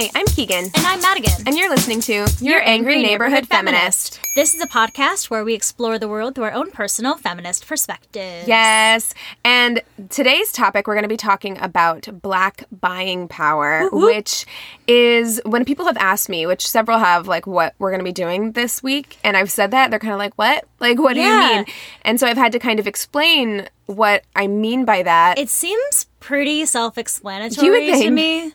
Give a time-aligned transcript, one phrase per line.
[0.00, 0.64] Hi, I'm Keegan.
[0.64, 1.30] And I'm Madigan.
[1.46, 4.18] And you're listening to Your, Angry, Neighborhood, Feminist.
[4.34, 8.48] This is a podcast where we explore the world through our own personal feminist perspective.
[8.48, 9.12] Yes.
[9.44, 14.46] And today's topic, we're going to be talking about black buying power, which
[14.86, 18.10] is when people have asked me, which several have, like, what we're going to be
[18.10, 19.18] doing this week.
[19.22, 20.64] And I've said that, they're kind of like, what?
[20.78, 21.50] Like, what do Yeah.
[21.50, 21.64] you mean?
[22.06, 25.38] And so I've had to kind of explain what I mean by that.
[25.38, 28.54] It seems pretty self explanatory to me.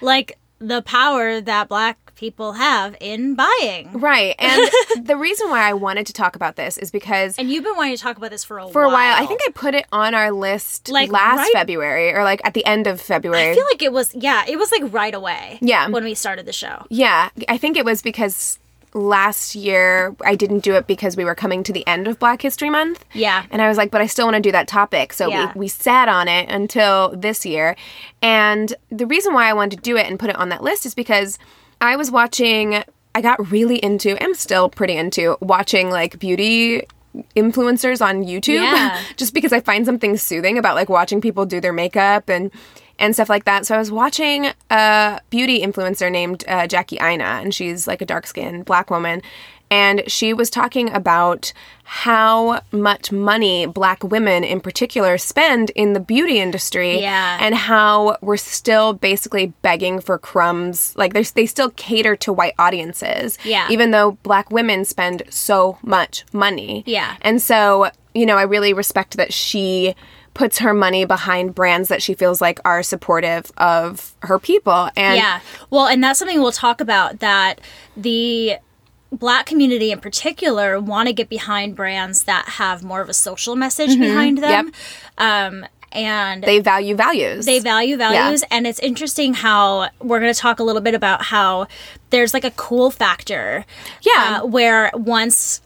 [0.00, 3.90] Like the power that black people have in buying.
[3.92, 4.34] right.
[4.38, 4.70] And
[5.06, 7.94] the reason why I wanted to talk about this is because And you've been wanting
[7.94, 8.72] to talk about this for a while.
[8.72, 8.90] for while.
[8.90, 9.22] a while.
[9.22, 12.54] I think I put it on our list Like, last right- February or like at
[12.54, 13.50] the end of February.
[13.50, 15.58] I feel like it was, yeah, it was like right away.
[15.60, 15.88] Yeah.
[15.88, 16.86] When we started the show.
[16.88, 18.58] yeah, I think it was because
[18.96, 22.42] last year I didn't do it because we were coming to the end of Black
[22.42, 23.04] History Month.
[23.12, 23.44] Yeah.
[23.50, 25.12] And I was like, but I still want to do that topic.
[25.12, 25.52] So Yeah.
[25.54, 27.76] we, we sat on it until this year.
[28.22, 30.86] And the reason why I wanted to do it and put it on that list
[30.86, 31.38] is because
[31.80, 32.82] I was watching,
[33.14, 36.82] I got really into, I'm still pretty into watching like beauty
[37.34, 39.00] influencers on YouTube Yeah.
[39.16, 42.50] just because I find something soothing about like watching people do their makeup and
[42.98, 43.66] and stuff like that.
[43.66, 48.06] So I was watching a beauty influencer named uh, Jackie Aina, and she's like a
[48.06, 49.22] dark skinned black woman.
[49.68, 51.52] And she was talking about
[51.82, 57.00] how much money black women in particular spend in the beauty industry.
[57.00, 57.36] Yeah.
[57.40, 60.94] And how we're still basically begging for crumbs.
[60.96, 63.38] Like they still cater to white audiences.
[63.44, 63.66] Yeah.
[63.68, 66.84] Even though black women spend so much money.
[66.86, 67.16] Yeah.
[67.22, 69.96] And so, you know, I really respect that she
[70.36, 74.90] puts her money behind brands that she feels like are supportive of her people.
[74.94, 75.40] And Yeah.
[75.70, 77.58] Well, and that's something we'll talk about that
[77.96, 78.56] the
[79.10, 83.56] black community in particular want to get behind brands that have more of a social
[83.56, 84.66] message behind them.
[84.66, 84.74] Yep.
[85.16, 87.46] Um and they value values.
[87.46, 91.22] they value values and it's interesting how we're going to talk a little bit about
[91.22, 91.66] how
[92.10, 93.64] there's like a cool factor
[94.02, 94.40] Yeah.
[94.42, 95.62] uh, where once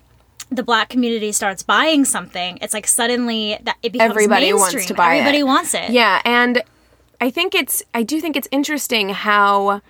[0.50, 4.94] the black community starts buying something it's like suddenly that it becomes Everybody wants to
[4.94, 5.18] buy it.
[5.20, 6.62] everybody wants it Yeah, and
[7.20, 9.80] I think it's I do think it's interesting how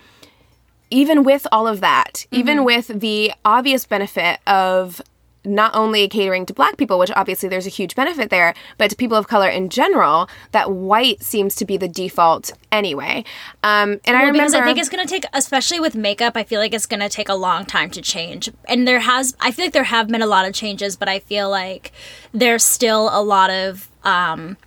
[0.91, 2.37] even with all of that, Mm-hmm.
[2.37, 5.01] even with the obvious benefit of
[5.45, 8.97] not only catering to black people, which obviously there's a huge benefit there, but to
[8.97, 13.25] people of color in general, that white seems to be the default anyway.
[13.63, 16.45] Um, and I remember because I think it's going to take, especially with makeup, I
[16.45, 18.51] feel like it's going to take a long time to change.
[18.67, 21.21] And there has, I feel like there have been a lot of changes, but I
[21.21, 21.93] feel like
[22.33, 24.59] there's still a lot of, um,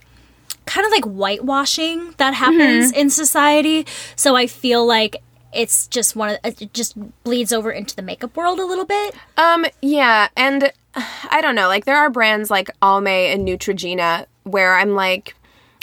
[0.65, 2.99] kind of like whitewashing that happens Mm-hmm.
[2.99, 3.85] in society.
[4.15, 5.17] So I feel like
[5.53, 9.15] it's just one of, it just bleeds over into the makeup world a little bit.
[9.37, 14.75] Um, yeah, and I don't know, like there are brands like Almay and Neutrogena where
[14.75, 15.35] I'm like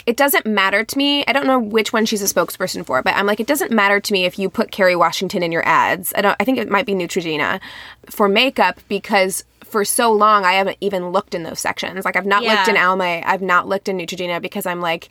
[0.05, 1.23] it doesn't matter to me.
[1.27, 3.99] I don't know which one she's a spokesperson for, but I'm like it doesn't matter
[3.99, 6.13] to me if you put Kerry Washington in your ads.
[6.15, 7.59] I don't I think it might be Neutrogena
[8.09, 12.03] for makeup because for so long I haven't even looked in those sections.
[12.03, 15.09] Like I've not looked in Almay, I've not looked in Neutrogena because I'm like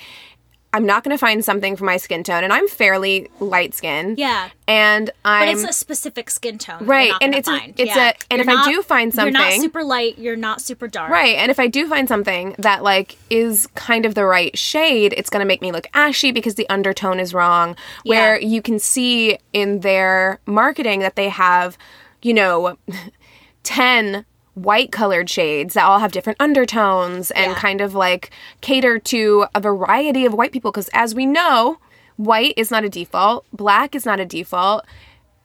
[0.72, 4.14] I'm not going to find something for my skin tone and I'm fairly light skin.
[4.16, 4.50] Yeah.
[4.68, 8.10] And I'm But it's a specific skin tone, Right, not and it's a- it's yeah.
[8.10, 10.86] a- and You're if I do find something, you're not super light, you're not super
[10.86, 11.10] dark.
[11.10, 11.34] Right.
[11.36, 15.28] And if I do find something that like is kind of the right shade, it's
[15.28, 17.74] going to make me look ashy because the undertone is wrong.
[18.04, 21.76] Where you can see in their marketing that they have,
[22.22, 22.76] you know,
[23.64, 24.24] 10
[24.54, 27.58] white colored shades that all have different undertones and Yeah.
[27.58, 28.30] kind of like
[28.60, 31.78] cater to a variety of white people because as we know,
[32.16, 34.84] white is not a default, black is not a default.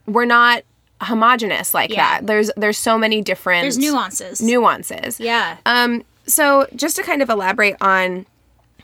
[0.08, 0.64] We're not
[1.02, 2.20] homogenous like Yeah.
[2.20, 2.28] that.
[2.28, 4.42] There's there's so many different There's nuances.
[4.42, 5.20] nuances.
[5.20, 5.58] Yeah.
[5.66, 8.26] Um, so just to kind of elaborate on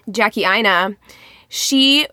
[0.10, 0.96] Jackie Aina,
[1.50, 2.08] she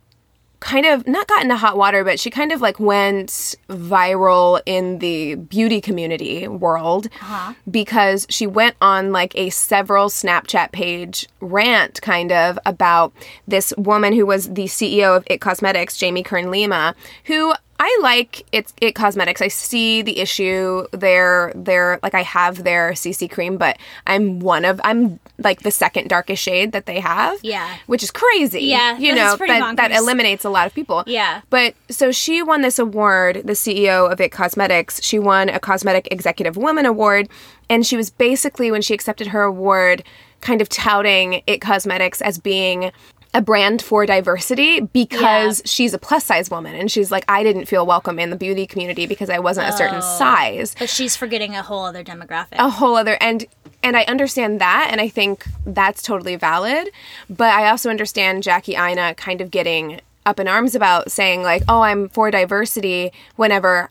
[0.60, 4.98] kind of not got into hot water, but she kind of like went viral in
[4.98, 7.54] the beauty community world uh-huh.
[7.70, 13.12] because she went on like a several Snapchat page rant kind of about
[13.46, 16.94] this woman who was the CEO of It Cosmetics, Jamie Kern Lima,
[17.24, 19.40] who I like it, it cosmetics.
[19.40, 20.86] I see the issue.
[20.92, 25.70] They're they're like I have their CC cream, but I'm one of I'm like the
[25.70, 27.38] second darkest shade that they have.
[27.42, 27.76] Yeah.
[27.86, 28.62] which is crazy.
[28.62, 31.04] Yeah, you know that that eliminates a lot of people.
[31.06, 31.42] Yeah.
[31.50, 33.42] but so she won this award.
[33.44, 35.02] The CEO of It Cosmetics.
[35.02, 37.28] She won a Cosmetic Executive Woman Award,
[37.70, 40.02] and she was basically when she accepted her award,
[40.40, 42.90] kind of touting It Cosmetics as being
[43.34, 45.62] a brand for diversity because Yeah.
[45.66, 48.66] she's a plus size woman and she's like I didn't feel welcome in the beauty
[48.66, 50.18] community because I wasn't a certain Oh.
[50.18, 52.52] size But she's forgetting a whole other demographic.
[52.58, 53.44] a whole other and
[53.82, 56.88] and I understand that and I think that's totally valid
[57.28, 61.62] but I also understand Jackie Aina kind of getting up in arms about saying like
[61.68, 63.90] oh I'm for diversity whenever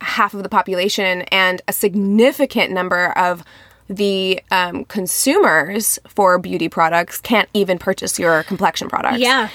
[0.00, 3.44] half of the population and a significant number of
[3.88, 9.18] the um, consumers for beauty products can't even purchase your complexion products.
[9.18, 9.48] Yeah.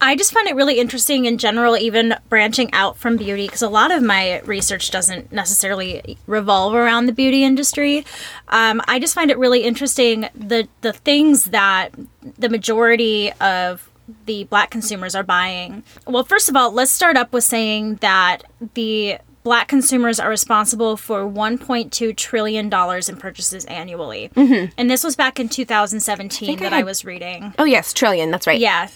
[0.00, 3.68] I just find it really interesting in general, even branching out from beauty, because a
[3.68, 8.06] lot of my research doesn't necessarily revolve around the beauty industry.
[8.46, 11.90] Um, I just find it really interesting the the things that
[12.38, 13.90] the majority of
[14.26, 15.82] the black consumers are buying.
[16.06, 18.44] Well, first of all, let's start up with saying that
[18.74, 19.18] the
[19.48, 24.70] black consumers are responsible for 1.2 trillion dollars in purchases annually, mm-hmm.
[24.76, 27.54] and this was back in 2017 that I had- was reading.
[27.58, 28.30] Oh yes, trillion.
[28.30, 28.60] That's right.
[28.60, 28.88] Yeah.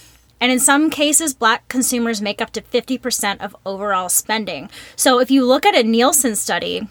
[0.43, 4.69] And in some cases, black consumers make up to 50% of overall spending.
[4.95, 6.87] So if you look at a Nielsen study,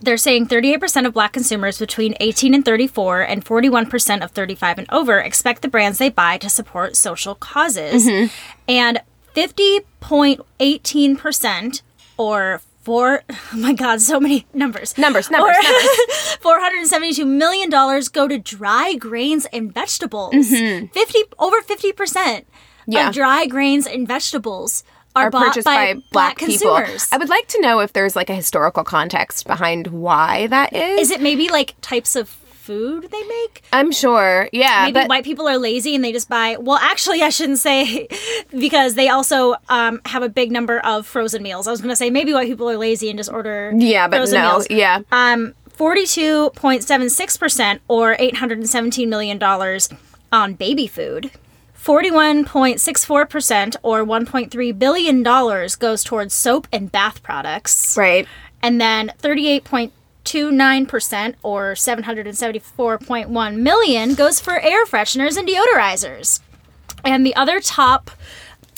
[0.00, 4.90] they're saying 38% of black consumers between 18 and 34 and 41% of 35 and
[4.90, 8.08] over expect the brands they buy to support social causes.
[8.08, 8.26] Mm-hmm.
[8.66, 9.02] And
[9.36, 11.82] 50.18%
[12.16, 14.96] or four, oh my God, so many numbers.
[14.98, 15.88] Numbers, numbers, numbers.
[16.40, 17.70] $472 million
[18.12, 20.32] go to dry grains and vegetables.
[20.48, 20.92] 50
[21.38, 22.44] over 50%
[22.86, 22.92] Mm-hmm.
[22.92, 23.08] Yeah.
[23.08, 24.84] of dry grains and vegetables
[25.16, 26.76] are, Are purchased by, by, black, people.
[26.76, 27.08] consumers.
[27.10, 31.00] I would like to know if there's like a historical context behind why that is.
[31.00, 32.36] Is it maybe like types of
[32.66, 33.62] food they make?
[33.72, 34.48] I'm sure.
[34.52, 36.56] Yeah, Maybe but white people are lazy and they just buy.
[36.58, 38.08] Well, actually, I shouldn't say
[38.58, 41.66] because they also um, have a big number of frozen meals.
[41.66, 43.72] I was going to say maybe white people are lazy and just order.
[43.76, 44.50] yeah, but frozen no.
[44.50, 44.66] meals.
[44.70, 45.00] Yeah.
[45.12, 49.88] Um, forty-two point seven six percent, or eight hundred and seventeen million dollars,
[50.32, 51.30] on baby food.
[51.74, 56.90] Forty-one point six four percent, or one point three billion dollars, goes towards soap and
[56.90, 58.26] bath products Right.
[58.62, 59.12] and then
[60.26, 66.40] 38.29% or 774.1 million goes for air fresheners and deodorizers.
[67.04, 68.10] And the other top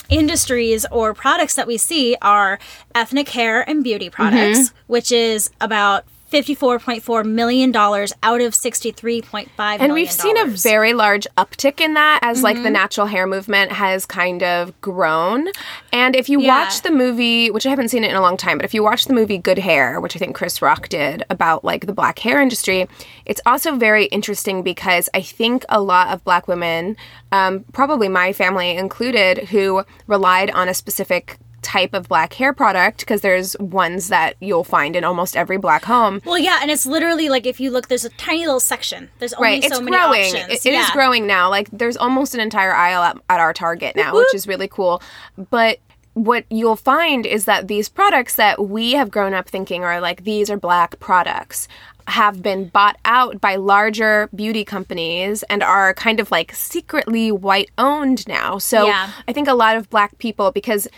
[0.08, 2.58] industries or products that we see are
[2.94, 4.76] ethnic hair and beauty products, mm-hmm.
[4.86, 9.48] which is about $54.4 million out of $63.5
[9.80, 12.64] And we've seen a very large uptick in that as like Mm-hmm.
[12.64, 15.48] the natural hair movement has kind of grown.
[15.92, 16.64] And if you Yeah.
[16.64, 18.82] watch the movie, which I haven't seen it in a long time, but if you
[18.82, 22.18] watch the movie Good Hair, which I think Chris Rock did about like the black
[22.18, 22.88] hair industry,
[23.26, 26.96] it's also very interesting because I think a lot of black women,
[27.32, 33.00] um, probably my family included, who relied on a specific type of black hair product
[33.00, 36.86] because there's ones that you'll find in almost every black home Well, yeah, and it's
[36.86, 39.10] literally like if you look, there's a tiny little section.
[39.18, 40.64] There's only right so it's many growing options.
[40.64, 40.92] It- it is Yeah.
[40.94, 44.46] growing now like there's almost an entire aisle at, at our target now which is
[44.48, 45.02] really cool
[45.50, 45.78] but
[46.14, 50.24] what you'll find is that these products that we have grown up thinking are like
[50.24, 51.68] these are black products
[52.08, 57.70] have been bought out by larger beauty companies and are kind of like secretly white
[57.78, 59.10] owned now so Yeah.
[59.28, 60.88] i think a lot of black people because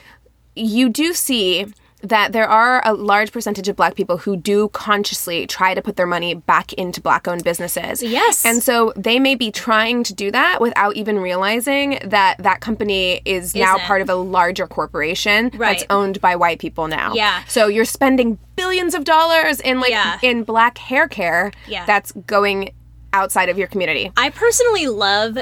[0.56, 1.66] you do see
[2.02, 5.96] that there are a large percentage of black people who do consciously try to put
[5.96, 8.02] their money back into black owned businesses.
[8.02, 8.42] Yes.
[8.46, 13.20] And so they may be trying to do that without even realizing that that company
[13.26, 13.86] is now Isn't.
[13.86, 17.12] part of a larger corporation that's owned by white people now.
[17.12, 17.42] Yeah.
[17.48, 20.18] So you're spending billions of dollars in like Yeah.
[20.22, 21.84] in black hair care Yeah.
[21.84, 22.70] that's going
[23.12, 24.10] outside of your community.
[24.16, 25.36] I personally love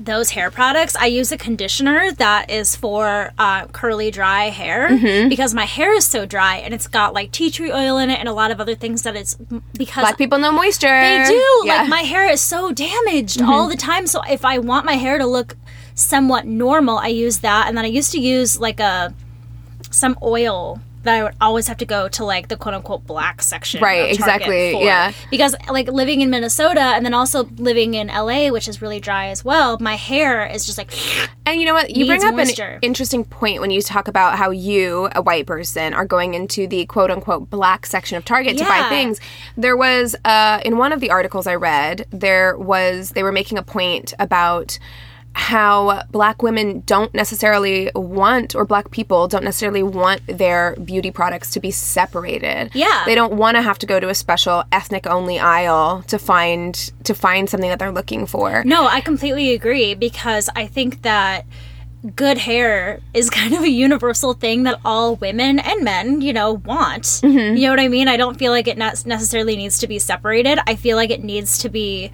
[0.00, 0.96] those hair products.
[0.96, 5.28] I use a conditioner that is for uh, curly, dry hair Mm-hmm.
[5.28, 8.18] because my hair is so dry and it's got like tea tree oil in it
[8.18, 9.34] and a lot of other things that it's
[9.76, 10.88] because Black people know moisture.
[11.00, 11.34] they do.
[11.34, 11.38] Yeah.
[11.38, 11.68] Mm-hmm.
[11.68, 14.06] Like my hair is so damaged all the time.
[14.06, 15.56] So if I want my hair to look
[15.94, 17.68] somewhat normal, I use that.
[17.68, 19.14] And then I used to use like a
[19.90, 23.42] some oil that I would always have to go to like the quote unquote black
[23.42, 23.82] section.
[23.82, 24.82] Right, exactly, for.
[24.82, 25.12] yeah.
[25.30, 29.28] Because like living in Minnesota and then also living in LA, which is really dry
[29.28, 30.92] as well, my hair is just like
[31.46, 31.90] And you know what?
[31.90, 32.64] You bring up moisture.
[32.64, 36.66] an interesting point when you talk about how you, a white person, are going into
[36.66, 39.20] the quote unquote black section of Target to buy things.
[39.56, 43.58] There was, uh, in one of the articles I read, there was, they were making
[43.58, 44.78] a point about
[45.34, 51.50] how black women don't necessarily want, or black people don't necessarily want their beauty products
[51.52, 52.70] to be separated.
[52.74, 53.02] Yeah.
[53.06, 56.74] They don't want to have to go to a special ethnic only aisle to find
[57.04, 58.62] to find something that they're looking for.
[58.64, 61.46] No, I completely agree because I think that
[62.16, 66.54] good hair is kind of a universal thing that all women and men, you know,
[66.54, 67.04] want.
[67.04, 67.56] Mm-hmm.
[67.56, 68.08] You know what I mean?
[68.08, 70.58] I don't feel like it ne- necessarily needs to be separated.
[70.66, 72.10] I feel like it needs to be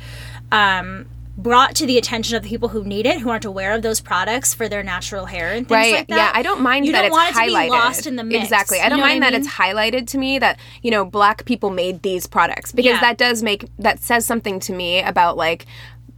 [0.52, 1.06] um,
[1.38, 4.00] brought to the attention of the people who need it, who aren't aware of those
[4.00, 6.16] products for their natural hair and things right like that.
[6.16, 8.16] yeah i don't mind you that don't it's want it to highlighted be lost in
[8.16, 8.42] the mix.
[8.42, 9.40] exactly i don't know mind that mean?
[9.42, 13.00] it's highlighted to me that you know black people made these products because Yeah.
[13.00, 15.64] that does make that says something to me about like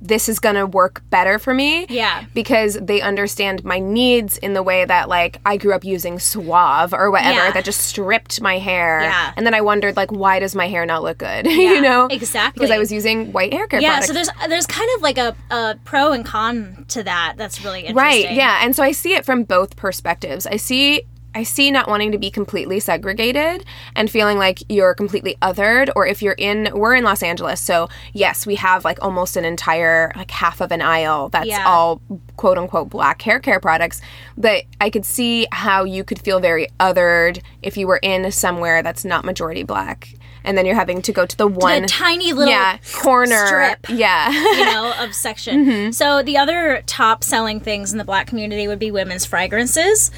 [0.00, 2.24] this is gonna work better for me Yeah.
[2.34, 6.92] because they understand my needs in the way that like i grew up using suave
[6.94, 7.50] or whatever Yeah.
[7.52, 9.32] that just stripped my hair Yeah.
[9.36, 12.06] and then i wondered like why does my hair not look good Yeah, you know
[12.06, 12.60] exactly.
[12.60, 15.02] because i was using white hair care yeah, products so there's uh, there's kind of
[15.02, 17.34] like a, a pro and con to that.
[17.36, 17.96] That's really interesting.
[18.26, 18.32] Right.
[18.34, 18.60] Yeah.
[18.62, 20.46] And so I see it from both perspectives.
[20.46, 21.02] I see
[21.34, 26.06] I see not wanting to be completely segregated and feeling like you're completely othered or
[26.06, 27.60] if you're in we're in Los Angeles.
[27.60, 31.64] So, yes, we have like almost an entire like half of an aisle that's Yeah.
[31.66, 32.00] all
[32.36, 34.00] quote unquote black hair care products,
[34.36, 38.82] but I could see how you could feel very othered if you were in somewhere
[38.82, 40.08] that's not majority black.
[40.42, 43.46] And then you're having to go to the one The tiny little yeah, corner.
[43.46, 43.86] strip.
[43.90, 44.30] Yeah.
[44.30, 45.66] you know, of section.
[45.66, 45.90] Mm-hmm.
[45.90, 50.10] So the other top selling things in the black community would be women's fragrances,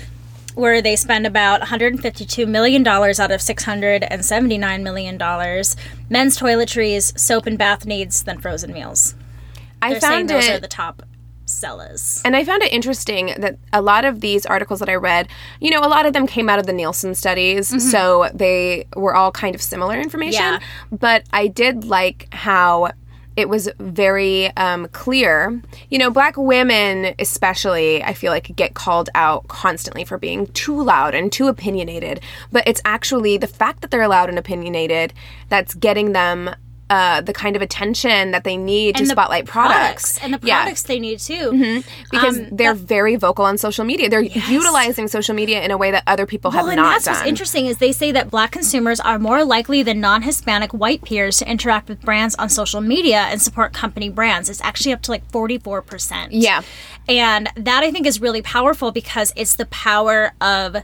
[0.55, 5.77] where they spend about 152 million dollars out of 679 million dollars.
[6.11, 9.15] Men's toiletries, soap and bath needs, then frozen meals.
[9.81, 11.03] I They're found those it are the top
[11.45, 12.23] sellers.
[12.25, 15.29] And I found it interesting that a lot of these articles that I read,
[15.61, 17.79] you know, a lot of them came out of the Nielsen studies, mm-hmm.
[17.79, 20.41] so they were all kind of similar information.
[20.43, 20.61] Yeah.
[20.91, 22.93] But I did like how
[23.37, 25.61] it was very um, clear.
[25.89, 30.83] You know, black women, especially, I feel like get called out constantly for being too
[30.83, 32.21] loud and too opinionated.
[32.51, 35.13] But it's actually the fact that they're loud and opinionated
[35.49, 36.51] that's getting them.
[36.93, 40.39] Uh, the kind of attention that they need to And the spotlight products, and the
[40.43, 40.59] Yeah.
[40.61, 41.83] products they need too.
[42.11, 44.11] because Um, they're very vocal on social media.
[44.11, 44.21] They're
[44.61, 47.15] utilizing social media in a way that other people have Well, and not that's done.
[47.15, 51.39] what's interesting is they say that black consumers are more likely than non-Hispanic white peers
[51.39, 54.51] to interact with brands on social media and support company brands.
[54.51, 56.29] It's actually up to like 44%.
[56.33, 56.61] Yeah.
[57.09, 60.77] And that I think is really powerful because it's the power of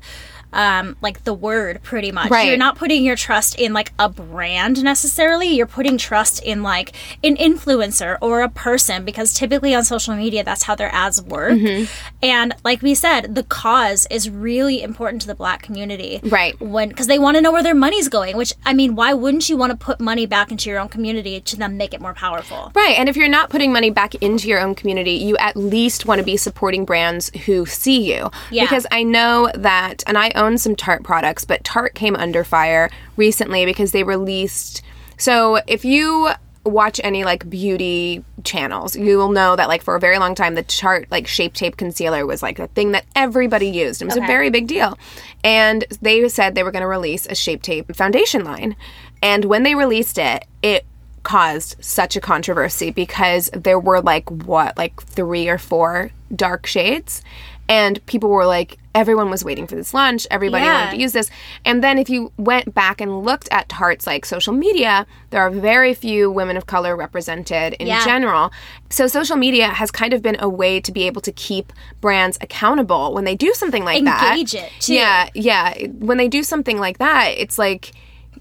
[0.52, 2.30] um, like the word pretty much.
[2.30, 2.48] Right.
[2.48, 5.48] You're not putting your trust in like a brand necessarily.
[5.48, 10.44] You're putting trust in like an influencer or a person because typically on social media
[10.44, 11.52] that's how their ads work.
[11.52, 11.90] Mm-hmm.
[12.22, 16.20] And like we said, the cause is really important to the black community.
[16.22, 16.58] Right.
[16.60, 19.48] When because they want to know where their money's going, which I mean, why wouldn't
[19.48, 22.14] you want to put money back into your own community to then make it more
[22.14, 22.72] powerful?
[22.74, 22.98] Right.
[22.98, 26.18] And if you're not putting money back into your own community, you at least want
[26.18, 28.30] to be supporting brands who see you.
[28.50, 28.64] Yeah.
[28.64, 32.90] Because I know that, and I own some Tarte products, but Tarte came under fire
[33.16, 34.82] recently because they released.
[35.18, 36.30] So if you
[36.64, 40.54] watch any like beauty channels, you will know that like for a very long time
[40.54, 44.02] the Tarte like shape tape concealer was like the thing that everybody used.
[44.02, 44.98] It was a very big deal.
[45.44, 48.76] And they said they were going to release a shape tape foundation line.
[49.22, 50.84] And when they released it, it
[51.22, 57.22] caused such a controversy because there were like what like three or four dark shades
[57.68, 60.80] and people were like everyone was waiting for this launch everybody Yeah.
[60.86, 61.30] wanted to use this
[61.64, 65.50] and then if you went back and looked at tarte's like social media there are
[65.50, 68.04] very few women of color represented in Yeah.
[68.04, 68.50] general
[68.90, 72.38] so social media has kind of been a way to be able to keep brands
[72.40, 74.94] accountable when they do something like that Engage it, too.
[74.94, 77.92] yeah yeah when they do something like that it's like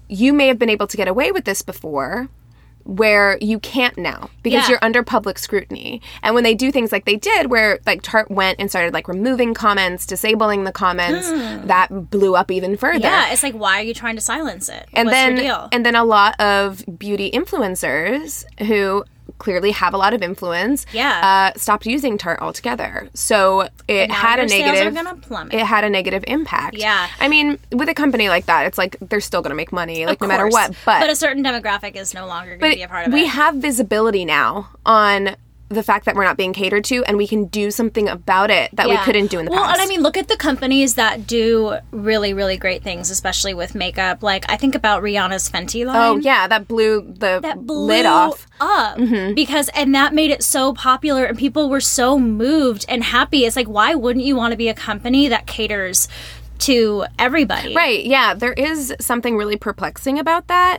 [0.08, 2.28] you may have been able to get away with this before
[2.88, 4.70] where you can't now because Yeah.
[4.70, 6.00] you're under public scrutiny.
[6.22, 9.08] And when they do things like they did where like Tarte went and started like
[9.08, 11.66] removing comments, disabling the comments, hmm.
[11.66, 13.00] that blew up even further.
[13.00, 14.88] Yeah, it's like why are you trying to silence it?
[14.94, 19.04] And What's then and then a lot of beauty influencers who
[19.38, 21.50] clearly have a lot of influence Yeah.
[21.54, 23.08] uh, stopped using Tarte altogether.
[23.14, 25.54] So it had a their sales are negative gonna plummet.
[25.54, 26.76] it had a negative impact.
[26.76, 27.08] Yeah.
[27.20, 30.06] I mean, with a company like that, it's like they're still going to make money
[30.06, 30.72] like no matter what.
[30.84, 33.20] But but a certain demographic is no longer going to be a part of we
[33.20, 33.22] it.
[33.24, 35.36] We have visibility now on
[35.70, 38.70] the fact that we're not being catered to and we can do something about it
[38.74, 39.74] that we couldn't do in the well, past.
[39.78, 43.74] and I mean, look at the companies that do really, really great things, especially with
[43.74, 44.22] makeup.
[44.22, 45.96] Like I think about Rihanna's Fenty line.
[45.96, 48.46] oh yeah, that blew the that blew lid off.
[48.60, 49.34] up Mm-hmm.
[49.34, 53.44] because and that made it so popular and people were so moved and happy.
[53.44, 56.08] It's like why wouldn't you want to be a company that caters
[56.60, 57.74] to everybody?
[57.74, 58.04] Right.
[58.04, 58.34] Yeah.
[58.34, 60.78] There is something really perplexing about that.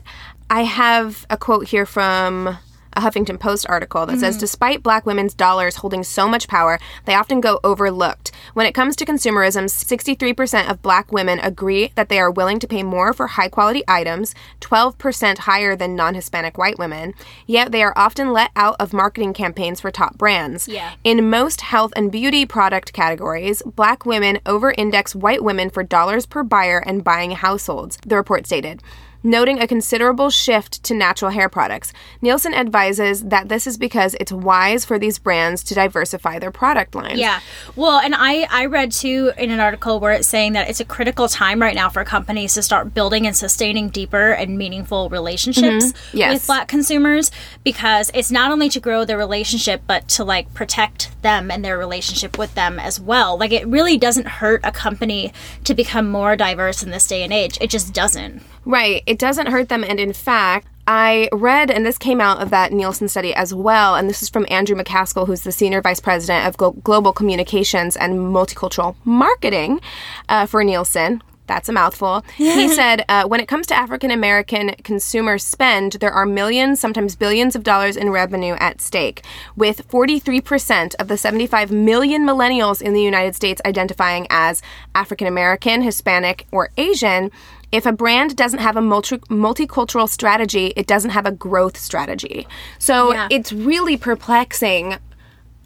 [0.49, 2.57] I have a quote here from
[2.99, 4.39] a Huffington Post article that says mm-hmm.
[4.41, 8.31] Despite black women's dollars holding so much power, they often go overlooked.
[8.53, 12.67] When it comes to consumerism, 63% of black women agree that they are willing to
[12.67, 17.13] pay more for high quality items, 12% higher than non Hispanic white women,
[17.47, 20.67] yet they are often let out of marketing campaigns for top brands.
[20.67, 20.93] Yeah.
[21.03, 26.25] In most health and beauty product categories, black women over index white women for dollars
[26.25, 28.81] per buyer and buying households, the report stated.
[29.21, 34.31] Noting a considerable shift to natural hair products, Nielsen advises that this is because it's
[34.31, 37.19] wise for these brands to diversify their product lines.
[37.19, 37.41] Yeah.
[37.75, 40.85] Well, and I I read too in an article where it's saying that it's a
[40.85, 45.59] critical time right now for companies to start building and sustaining deeper and meaningful relationships
[45.91, 46.17] Mm-hmm.
[46.17, 46.33] Yes.
[46.33, 47.29] with black consumers
[47.65, 51.77] because it's not only to grow their relationship but to like protect them and their
[51.77, 53.37] relationship with them as well.
[53.37, 55.33] Like it really doesn't hurt a company
[55.65, 57.57] to become more diverse in this day and age.
[57.59, 58.41] It just doesn't.
[58.65, 59.03] Right.
[59.05, 59.83] It doesn't hurt them.
[59.83, 63.95] And in fact, I read, and this came out of that Nielsen study as well,
[63.95, 67.95] and this is from Andrew McCaskill, who's the Senior Vice President of Glo- Global Communications
[67.95, 69.81] and Multicultural Marketing
[70.29, 71.21] uh, for Nielsen.
[71.45, 72.23] That's a mouthful.
[72.37, 77.15] He said, uh, when it comes to African American consumer spend, there are millions, sometimes
[77.15, 79.23] billions of dollars in revenue at stake,
[79.55, 84.61] with 43% of the 75 million millennials in the United States identifying as
[84.93, 87.31] African American, Hispanic, or Asian.
[87.71, 92.47] If a brand doesn't have a multi- multicultural strategy, it doesn't have a growth strategy.
[92.79, 93.27] So Yeah.
[93.29, 94.97] it's really perplexing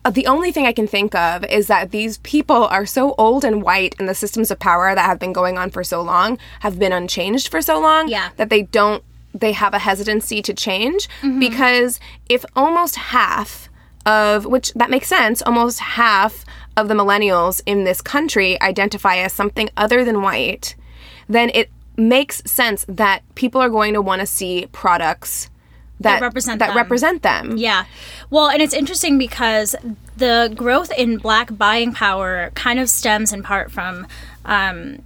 [0.05, 3.45] uh, the only thing I can think of is that these people are so old
[3.45, 6.37] and white, and the systems of power that have been going on for so long
[6.59, 8.31] have been unchanged for so long Yeah.
[8.35, 9.01] that they don't,
[9.33, 11.07] they have a hesitancy to change.
[11.39, 13.69] Because if almost half
[14.05, 16.43] of, which that makes sense, almost half
[16.75, 20.75] of the millennials in this country identify as something other than white,
[21.29, 25.49] then it makes sense that people are going to want to see products
[25.99, 26.77] that, represent that them.
[26.77, 27.55] represent them.
[27.57, 27.85] Yeah.
[28.29, 29.75] Well, and it's interesting because
[30.17, 34.05] the growth in black buying power kind of stems in part from
[34.45, 34.99] um,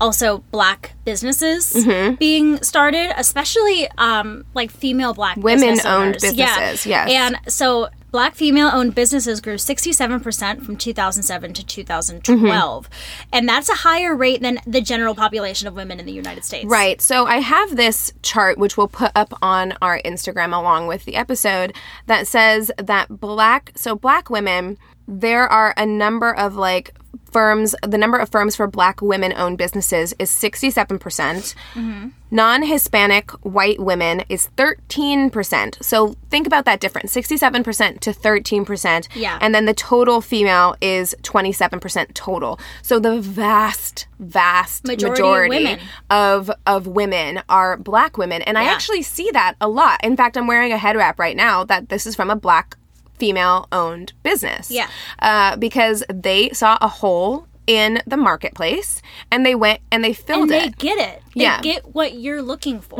[0.00, 2.16] also black businesses Mm-hmm.
[2.16, 6.22] being started, especially um, like female black Women-owned business owners.
[6.22, 7.08] businesses, yes.
[7.10, 12.90] And so black female owned businesses grew 67% from 2007 to 2012.
[12.90, 13.28] Mm-hmm.
[13.32, 16.66] And that's a higher rate than the general population of women in the United States.
[16.66, 17.00] Right.
[17.00, 21.16] So I have this chart, which we'll put up on our Instagram along with the
[21.16, 21.74] episode,
[22.06, 26.94] that says that black, so black women, there are a number of like
[27.32, 31.00] firms, the number of firms for black women owned businesses is 67%.
[31.00, 32.08] percent mm-hmm.
[32.30, 35.84] Non Hispanic white women is 13%.
[35.84, 39.08] So think about that difference 67% to 13%.
[39.14, 39.38] Yeah.
[39.42, 42.58] And then the total female is 27% total.
[42.80, 45.80] So the vast, vast Majority majority, of women.
[46.10, 50.36] of of women are black women and i actually see that a lot in fact
[50.36, 52.76] i'm wearing a head wrap right now that this is from a black
[53.22, 54.88] female owned business Yeah.
[55.20, 60.42] uh, because they saw a hole in the marketplace and they went and they filled
[60.42, 61.22] And they it get it.
[61.36, 61.52] They Yeah.
[61.54, 61.62] Mm-hmm.
[61.62, 62.98] get what you're looking for.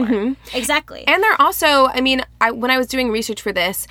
[0.54, 1.02] Exactly.
[1.08, 3.86] and they're also i mean I, when i was doing research for this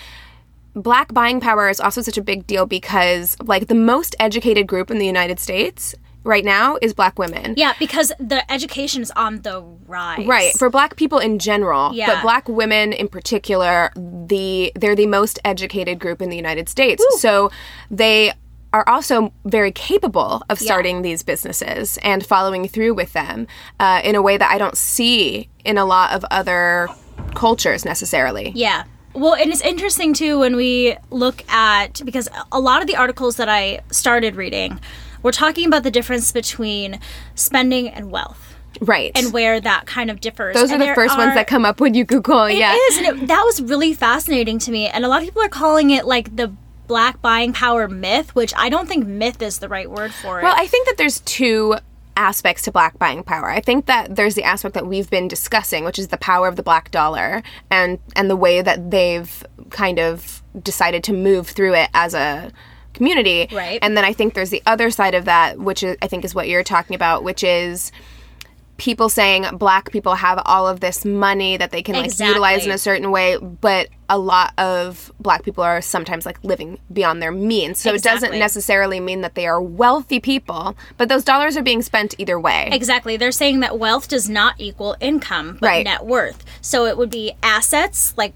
[0.73, 4.89] black buying power is also such a big deal because like the most educated group
[4.89, 9.41] in the united states right now is black women Yeah, because the education is on
[9.41, 10.25] the rise.
[10.27, 10.53] Right.
[10.57, 12.07] For black people in general, Yeah.
[12.07, 17.03] but black women in particular, the they're the most educated group in the United States.
[17.19, 17.49] So
[17.89, 18.33] they
[18.73, 23.45] are also very capable of starting these businesses and following through with them
[23.79, 26.87] uh, in a way that I don't see in a lot of other
[27.35, 28.53] cultures necessarily.
[28.55, 28.83] Yeah.
[29.13, 33.35] Well, and it's interesting too when we look at because a lot of the articles
[33.35, 34.79] that I started reading
[35.23, 36.99] were talking about the difference between
[37.35, 39.11] spending and wealth Right.
[39.15, 40.55] and where that kind of differs.
[40.55, 42.45] those are the first ones that come up when you Google.
[42.45, 42.73] It yeah.
[42.73, 44.87] is, and it, that was really fascinating to me.
[44.87, 46.51] And a lot of people are calling it like the
[46.87, 50.43] black buying power myth, which I don't think myth is the right word for it.
[50.43, 51.75] Well, I think that there's two
[52.17, 53.49] aspects to black buying power.
[53.49, 56.55] I think that there's the aspect that we've been discussing, which is the power of
[56.55, 61.75] the black dollar and and the way that they've kind of decided to move through
[61.75, 62.51] it as a
[63.01, 63.47] community.
[63.51, 63.79] Right.
[63.81, 66.35] And then I think there's the other side of that, which is I think is
[66.35, 67.91] what you're talking about, which is
[68.77, 72.71] people saying black people have all of this money that they can like utilize in
[72.71, 77.31] a certain way, but a lot of black people are sometimes like living beyond their
[77.31, 77.79] means.
[77.79, 81.83] So it doesn't necessarily mean that they are wealthy people, but those dollars are being
[81.83, 82.69] spent either way.
[82.71, 83.17] Exactly.
[83.17, 85.85] They're saying that wealth does not equal income, but Right.
[85.85, 86.43] net worth.
[86.61, 88.33] So it would be assets, like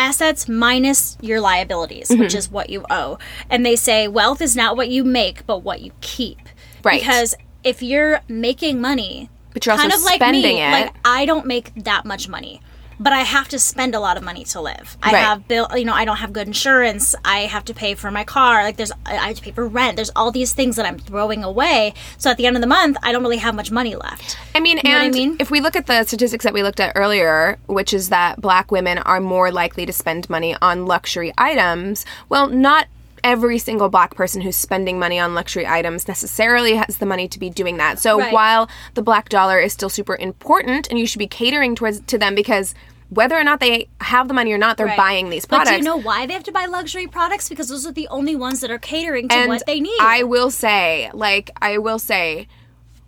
[0.00, 2.20] assets minus your liabilities, Mm-hmm.
[2.22, 3.18] which is what you owe.
[3.50, 6.38] And they say wealth is not what you make, but what you keep.
[6.82, 7.00] Right.
[7.00, 10.70] Because if you're making money, But you're also kind of like spending me, it.
[10.70, 12.62] like I don't make that much money.
[13.02, 14.98] But I have to spend a lot of money to live.
[15.02, 15.24] I Right.
[15.24, 17.14] have bill, you know, I don't have good insurance.
[17.24, 18.62] I have to pay for my car.
[18.62, 19.96] Like there's, I have to pay for rent.
[19.96, 21.94] There's all these things that I'm throwing away.
[22.18, 24.36] So at the end of the month, I don't really have much money left.
[24.54, 25.36] I mean, know what I mean?
[25.40, 28.70] if we look at the statistics that we looked at earlier, which is that black
[28.70, 32.86] women are more likely to spend money on luxury items, well, not
[33.22, 37.38] every single black person who's spending money on luxury items necessarily has the money to
[37.38, 37.98] be doing that.
[37.98, 38.32] So Right.
[38.32, 42.16] while the black dollar is still super important and you should be catering towards to
[42.16, 42.74] them because
[43.10, 44.96] whether or not they have the money or not, they're Right.
[44.96, 45.70] buying these products.
[45.70, 47.48] But do you know why they have to buy luxury products?
[47.48, 49.98] Because those are the only ones that are catering to and what they need.
[50.00, 52.46] I will say, like, I will say,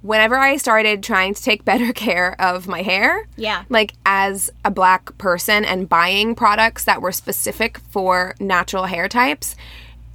[0.01, 3.63] whenever I started trying to take better care of my hair, Yeah.
[3.69, 9.55] like as a black person and buying products that were specific for natural hair types,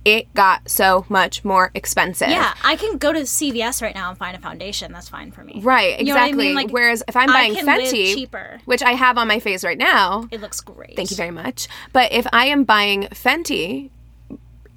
[0.07, 2.29] it got so much more expensive.
[2.29, 4.93] yeah, I can go to CVS right now and find a foundation.
[4.93, 5.59] That's fine for me.
[5.61, 6.45] Right, You know I exactly.
[6.45, 6.55] mean?
[6.55, 8.59] Like, Whereas if I'm buying Fenty, cheaper.
[8.63, 10.95] which I have on my face right now, It looks great.
[10.95, 11.67] Thank you very much.
[11.91, 13.89] But if I am buying Fenty,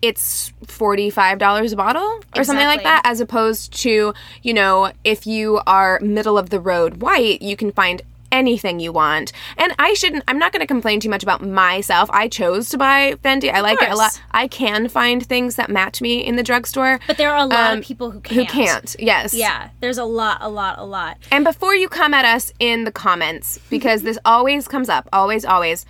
[0.02, 4.12] it's $45 a bottle or something like that, as opposed to,
[4.42, 8.92] you know, if you are middle of the road white, you can find anything you
[8.92, 9.32] want.
[9.56, 12.08] And I shouldn't, I'm not going to complain too much about myself.
[12.12, 13.52] I chose to buy Fenty.
[13.52, 14.20] I like it a lot.
[14.30, 17.00] I can find things that match me in the drugstore.
[17.06, 18.50] But there are a lot um, of people who can't.
[18.50, 19.34] Who can't, yes.
[19.34, 21.18] Yeah, there's a lot, a lot, a lot.
[21.30, 25.44] And before you come at us in the comments, because this always comes up, always,
[25.44, 25.86] always,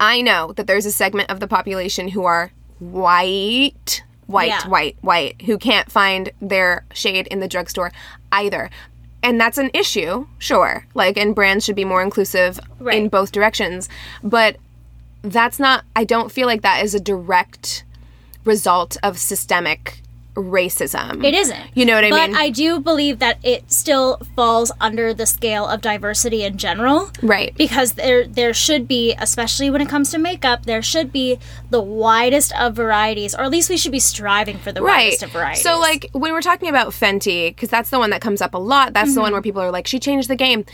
[0.00, 4.68] I know that there's a segment of the population who are white, white, Yeah.
[4.68, 7.92] white, white, who can't find their shade in the drugstore
[8.32, 8.70] either.
[9.24, 10.86] And that's an issue, sure.
[10.92, 12.60] Like, and brands should be more inclusive
[12.92, 13.88] in both directions.
[14.22, 14.58] But
[15.22, 17.84] that's not, I don't feel like that is a direct
[18.44, 20.02] result of systemic
[20.34, 21.24] racism.
[21.24, 21.60] It isn't.
[21.74, 22.32] You know what I but mean?
[22.32, 27.10] But I do believe that it still falls under the scale of diversity in general.
[27.22, 27.54] Right.
[27.56, 31.38] Because there there should be, especially when it comes to makeup, there should be
[31.70, 35.30] the widest of varieties, or at least we should be striving for the widest of
[35.30, 35.62] varieties.
[35.62, 38.58] So, like, when we're talking about Fenty, because that's the one that comes up a
[38.58, 39.22] lot, that's the Mm-hmm.
[39.22, 40.64] one where people are like, she changed the game.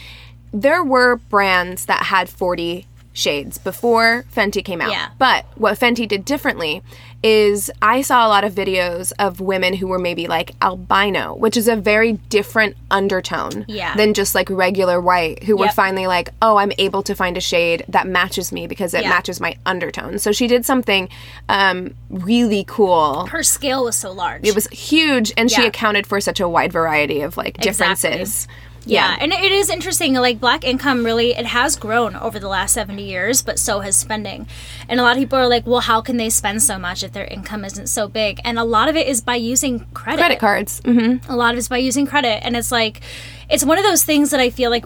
[0.53, 4.91] There were brands that had 40 shades before Fenty came out.
[4.93, 5.09] Yeah.
[5.19, 6.83] But what Fenty did differently
[7.23, 11.57] is I saw a lot of videos of women who were maybe like albino, which
[11.57, 13.95] is a very different undertone Yeah.
[13.95, 17.41] than just like regular white, who were finally like, oh, I'm able to find a
[17.41, 19.11] shade that matches me because it Yeah.
[19.11, 20.19] matches my undertone.
[20.19, 21.09] So she did something
[21.49, 24.47] um, really cool her scale was so large.
[24.47, 28.49] it was huge and she accounted for such a wide variety of like differences
[28.85, 30.15] Yeah, and it is interesting.
[30.15, 33.97] Like black income, really, it has grown over the last seventy years, but so has
[33.97, 34.47] spending.
[34.89, 37.13] And a lot of people are like, "Well, how can they spend so much if
[37.13, 40.19] their income isn't so big?" And a lot of it is by using credit.
[40.19, 43.01] credit cards hmm A lot of it's by using credit, and it's like,
[43.49, 44.85] it's one of those things that I feel like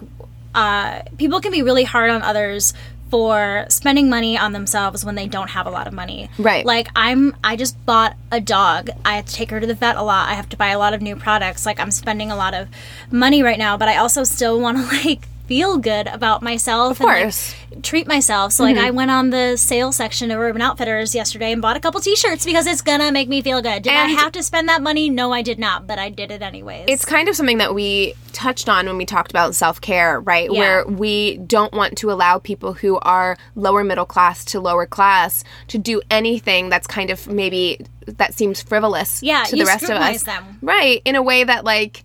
[0.53, 2.73] uh, people can be really hard on others
[3.09, 6.29] for spending money on themselves when they don't have a lot of money.
[6.37, 6.65] Right.
[6.65, 8.89] Like I'm I just bought a dog.
[9.05, 10.29] I have to take her to the vet a lot.
[10.29, 11.65] I have to buy a lot of new products.
[11.65, 12.67] Like I'm spending a lot of
[13.11, 16.99] money right now, but I also still want to like feel good about myself Of
[16.99, 17.53] course.
[17.53, 18.51] and like, treat myself.
[18.51, 18.95] So like I mm-hmm.
[18.95, 22.67] went on the sale section of Urban Outfitters yesterday and bought a couple t-shirts because
[22.67, 23.83] it's to make me feel good.
[23.83, 25.09] Did I have to spend that money?
[25.09, 26.85] No, I did not, but I did it anyways.
[26.87, 30.59] it's kind of something that we touched on when we talked about self-care right Yeah.
[30.59, 35.43] where we don't want to allow people who are lower middle class to lower class
[35.69, 39.91] to do anything that's kind of maybe that seems frivolous Yeah, to the rest of
[39.91, 40.59] us them.
[40.61, 42.03] right in a way that like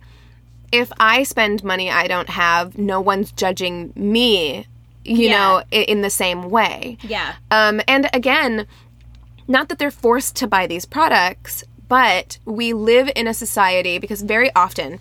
[0.71, 4.65] if i spend money i don't have no one's judging me
[5.03, 5.37] you Yeah.
[5.37, 7.35] know in the same way yeah.
[7.49, 8.67] Um, and again,
[9.47, 14.21] not that they're forced to buy these products, but we live in a society because
[14.21, 14.99] very often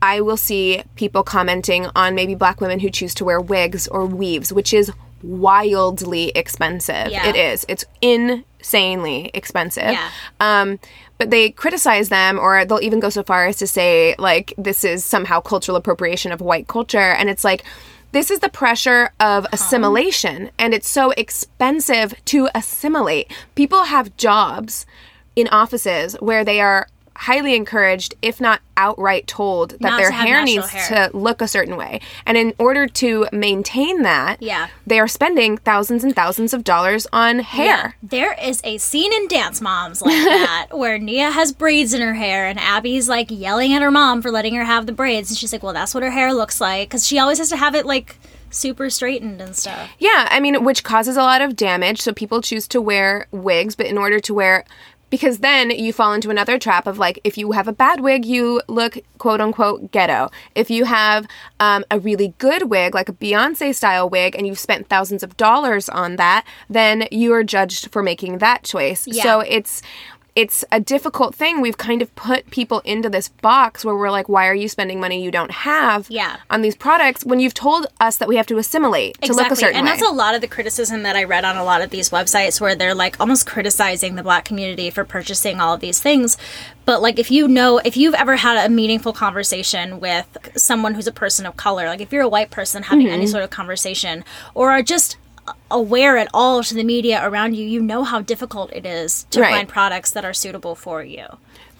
[0.00, 4.06] I will see people commenting on maybe black women who choose to wear wigs or
[4.06, 4.90] weaves, which is
[5.22, 7.08] wildly expensive.
[7.10, 7.28] Yeah.
[7.28, 7.64] It is.
[7.68, 9.90] It's insanely expensive.
[9.92, 10.10] Yeah.
[10.40, 10.78] Um,
[11.18, 14.84] but they criticize them, or they'll even go so far as to say, like, this
[14.84, 16.98] is somehow cultural appropriation of white culture.
[16.98, 17.64] And it's like,
[18.12, 23.30] this is the pressure of assimilation, and it's so expensive to assimilate.
[23.54, 24.86] People have jobs
[25.36, 26.88] in offices where they are
[27.22, 31.08] highly encouraged, if not outright told, that Not their hair needs hair.
[31.10, 32.00] to look a certain way.
[32.24, 34.68] And in order to maintain that, Yeah.
[34.86, 37.96] they are spending thousands and thousands of dollars on hair.
[38.02, 42.14] There is a scene in Dance Moms like that where Nia has braids in her
[42.14, 45.28] hair and Abby's like yelling at her mom for letting her have the braids.
[45.30, 46.88] And she's like, well, that's what her hair looks like.
[46.88, 48.16] Because she always has to have it like
[48.50, 49.90] super straightened and stuff.
[49.98, 52.00] Yeah, I mean, which causes a lot of damage.
[52.00, 54.64] So people choose to wear wigs, but in order to wear,
[55.10, 58.24] because then you fall into another trap of like, if you have a bad wig,
[58.24, 60.30] you look quote unquote ghetto.
[60.54, 61.26] If you have
[61.60, 65.36] um, a really good wig, like a Beyonce style wig, and you've spent thousands of
[65.36, 69.06] dollars on that, then you are judged for making that choice.
[69.06, 69.22] Yeah.
[69.22, 69.82] So it's
[70.38, 71.60] it's a difficult thing.
[71.60, 75.00] We've kind of put people into this box where we're like, why are you spending
[75.00, 76.36] money you don't have Yeah.
[76.48, 79.56] on these products when you've told us that we have to assimilate to look a
[79.56, 79.90] certain and way?
[79.90, 82.10] And that's a lot of the criticism that I read on a lot of these
[82.10, 86.36] websites where they're like almost criticizing the black community for purchasing all of these things.
[86.84, 91.08] But like if you know if you've ever had a meaningful conversation with someone who's
[91.08, 93.32] a person of color, like if you're a white person having any mm-hmm.
[93.32, 94.24] sort of conversation
[94.54, 95.16] or are just
[95.70, 99.40] aware at all to the media around you, you know how difficult it is to
[99.40, 99.54] Right.
[99.54, 101.26] find products that are suitable for you.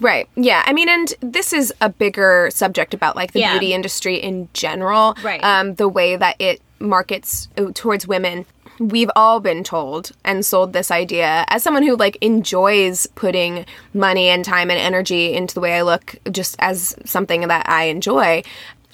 [0.00, 0.28] Right.
[0.36, 0.62] Yeah.
[0.64, 3.52] I mean, and this is a bigger subject about like the Yeah.
[3.52, 5.16] beauty industry in general.
[5.22, 5.42] Right.
[5.42, 8.46] Um, the way that it markets uh, towards women.
[8.78, 14.28] We've all been told and sold this idea as someone who like enjoys putting money
[14.28, 18.44] and time and energy into the way I look just as something that I enjoy.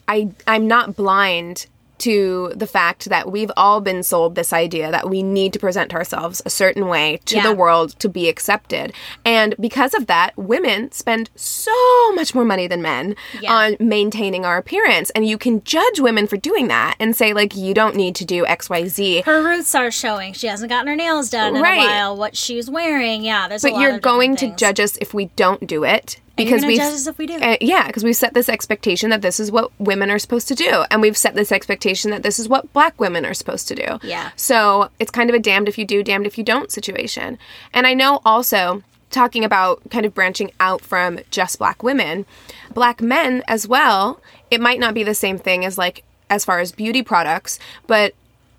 [0.09, 1.67] I I'm not blind
[2.05, 5.95] to the fact that we've all been sold this idea that we need to present
[5.95, 7.49] ourselves a certain way to Yeah.
[7.49, 8.93] the world to be accepted.
[9.25, 11.73] And because of that, women spend so
[12.13, 13.53] much more money than men Yeah.
[13.53, 15.11] on maintaining our appearance.
[15.11, 18.25] And you can judge women for doing that and say, like, you don't need to
[18.25, 19.23] do XYZ.
[19.25, 20.33] Her roots are showing.
[20.35, 21.83] She hasn't gotten her nails done in Right.
[21.83, 22.17] a while.
[22.17, 23.49] What she's wearing, yeah.
[23.49, 26.21] There's a But you're going to judge us if we don't do it.
[26.37, 27.35] Because we judge us if we do.
[27.35, 30.55] Uh, yeah, because we've set this expectation that this is what women are supposed to
[30.55, 33.75] do, and we've set this expectation that this is what black women are supposed to
[33.75, 33.99] do.
[34.03, 34.31] Yeah.
[34.37, 37.39] So it's kind of a damned if you do, damned if you don't situation.
[37.73, 42.27] And I know also talking about kind of branching out from just black women,
[42.75, 44.21] black men as well.
[44.51, 48.15] It might not be the same thing as like as far as beauty products, but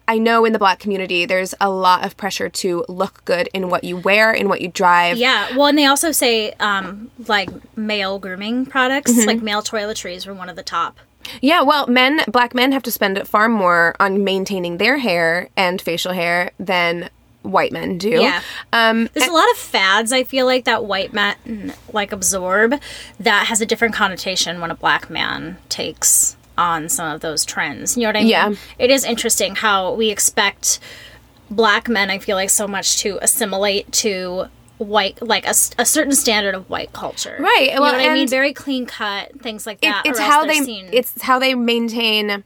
[0.08, 3.70] I know in the black community there's a lot of pressure to look good in
[3.70, 5.18] what you wear, in what you drive.
[5.18, 9.28] Yeah, well, and they also say um, like male grooming products, Mm-hmm.
[9.28, 10.98] like male toiletries were one of the top.
[11.41, 15.82] Yeah, well, men, black men have to spend far more on maintaining their hair and
[15.82, 17.10] facial hair than
[17.41, 18.10] white men do.
[18.10, 18.41] Yeah.
[18.74, 22.76] Um, There's a lot of fads I feel like that white men like absorb
[23.20, 27.96] that has a different connotation when a black man takes on some of those trends.
[27.98, 28.28] You know what I mean?
[28.30, 28.54] Yeah.
[28.80, 30.80] It is interesting how we expect
[31.52, 34.46] black men, I feel like, so much to assimilate to
[34.78, 37.38] white, like a certain standard of white culture.
[37.39, 38.28] Right, You well, know what I mean?
[38.28, 40.04] Very clean cut, things like it- that.
[40.06, 42.44] it's how they're seen- it's how they maintain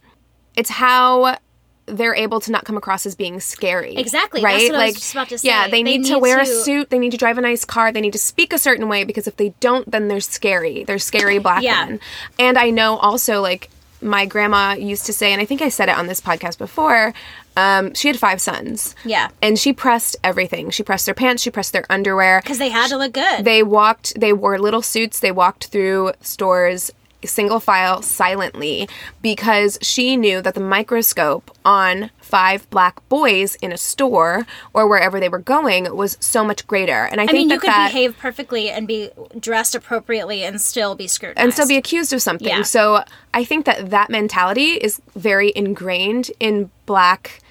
[0.55, 1.37] it's how
[1.85, 3.95] they're able to not come across as being scary.
[3.95, 4.59] Exactly, Right?
[4.59, 6.39] that's what I was like just about to Yeah, they They need, to need wear
[6.39, 8.87] a suit, they need to drive a nice car, they need to speak a certain
[8.89, 10.83] way because if they don't then they're scary.
[10.83, 11.85] They're scary black Yeah.
[11.85, 11.99] men.
[12.37, 13.69] And I know also like
[14.01, 17.13] my grandma used to say and I think I said it on this podcast before,
[17.57, 18.95] um, she had five sons.
[19.03, 19.29] Yeah.
[19.41, 20.69] And she pressed everything.
[20.69, 22.41] She pressed their pants, she pressed their underwear.
[22.41, 23.43] because they had to look good.
[23.45, 26.91] They walked, they wore little suits, they walked through stores
[27.27, 28.87] single file silently
[29.21, 35.19] because she knew that the microscope on five black boys in a store or wherever
[35.19, 37.05] they were going was so much greater.
[37.05, 40.43] And I, I think mean, that you could that behave perfectly and be dressed appropriately
[40.43, 41.43] and still be scrutinized.
[41.43, 42.47] and still be accused of something.
[42.47, 42.61] Yeah.
[42.61, 43.03] So
[43.33, 47.41] I think that that mentality is very ingrained in black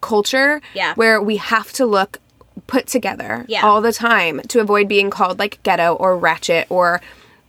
[0.00, 0.94] culture Yeah.
[0.94, 2.18] where we have to look
[2.66, 3.64] put together Yeah.
[3.64, 7.00] all the time to avoid being called like ghetto or ratchet or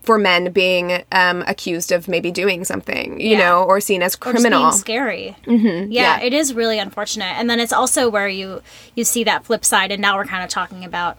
[0.02, 3.40] for men being um, accused of maybe doing something, you Yeah.
[3.40, 4.72] know, or seen as criminal.
[4.72, 5.36] scary.
[5.46, 5.92] Mm-hmm.
[5.92, 6.22] Yeah, yeah.
[6.22, 7.34] it is really unfortunate.
[7.38, 8.62] And then it's also where you
[8.96, 9.92] you see that flip side.
[9.92, 11.18] And now we're kind of talking about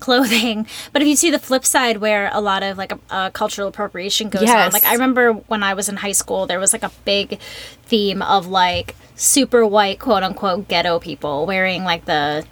[0.00, 3.30] clothing, but if you see the flip side where a lot of like a, a
[3.32, 6.72] cultural appropriation goes on, like I remember when I was in high school, there was
[6.72, 7.38] like a big
[7.84, 12.44] theme of like super white quote unquote ghetto people wearing like the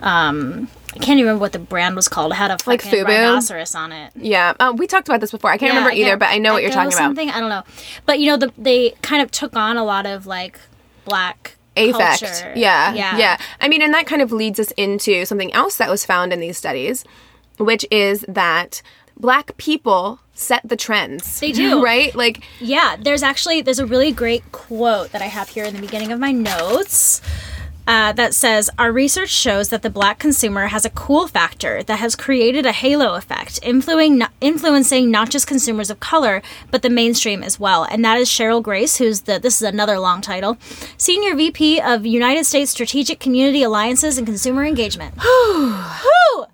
[0.00, 0.68] um.
[0.94, 2.32] I can't even remember what the brand was called.
[2.32, 3.08] It had a Like fucking Fubu?
[3.08, 4.12] rhinoceros on it.
[4.14, 5.50] yeah, um, we talked about this before.
[5.50, 6.98] I can't Yeah, remember either, can't- but I know what you're Ecko talking about.
[7.04, 7.62] Something I don't know,
[8.06, 10.58] but you know the, they kind of took on a lot of like
[11.04, 12.20] black affect.
[12.20, 12.52] culture.
[12.54, 13.38] Yeah, yeah, yeah.
[13.60, 16.40] I mean, and that kind of leads us into something else that was found in
[16.40, 17.04] these studies,
[17.58, 18.82] which is that
[19.16, 21.40] black people set the trends.
[21.40, 21.82] They do.
[21.84, 22.14] right?
[22.14, 25.80] Like, Yeah, there's actually there's a really great quote that I have here in the
[25.80, 27.22] beginning of my notes.
[27.86, 31.98] Uh, that says Our research shows that the black consumer has a cool factor that
[31.98, 37.42] has created a halo effect, influencing, influencing not just consumers of color, but the mainstream
[37.42, 37.84] as well.
[37.84, 40.56] And that is Cheryl Grace, who's the, this is another long title,
[40.96, 45.14] Senior VP of United States Strategic Community Alliances and Consumer Engagement.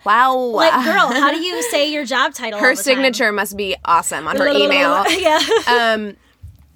[0.04, 0.36] Wow.
[0.36, 2.58] Like, girl, how do you say your job title?
[2.60, 5.04] her signature must be awesome on her email.
[5.18, 5.38] yeah.
[5.66, 6.16] um,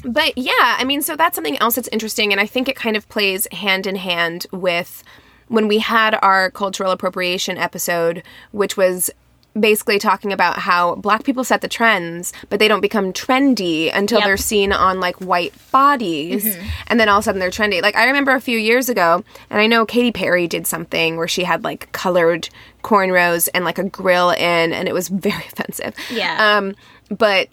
[0.04, 2.96] but yeah, I mean, so that's something else that's interesting, and I think it kind
[2.96, 5.02] of plays hand in hand with
[5.48, 9.10] when we had our cultural appropriation episode, which was
[9.58, 14.18] basically talking about how black people set the trends, but they don't become trendy until
[14.20, 14.26] Yep.
[14.26, 17.82] they're seen on like white bodies, and then all of a sudden they're trendy.
[17.82, 21.28] Like I remember a few years ago, and I know Katy Perry did something where
[21.28, 22.48] she had like colored
[22.82, 25.94] cornrows and like a grill in, and it was very offensive.
[26.10, 26.56] Yeah.
[26.56, 26.74] Um,
[27.14, 27.48] but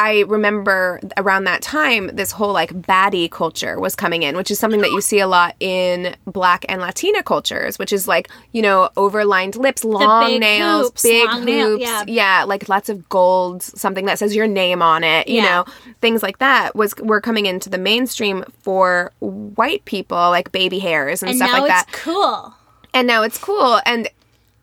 [0.00, 4.58] I remember around that time, this whole like baddie culture was coming in, which is
[4.58, 8.62] something that you see a lot in black and Latina cultures, which is like, you
[8.62, 12.04] know, overlined lips, long big nails, hoops, big long nail- hoops.
[12.06, 12.44] yeah.
[12.46, 15.42] like lots of gold, something that says your name on it, you Yeah.
[15.44, 15.64] know,
[16.00, 21.22] things like that was were coming into the mainstream for white people, like baby hairs
[21.22, 22.54] and, and stuff now like it's that cool.
[22.94, 24.08] and now it's cool and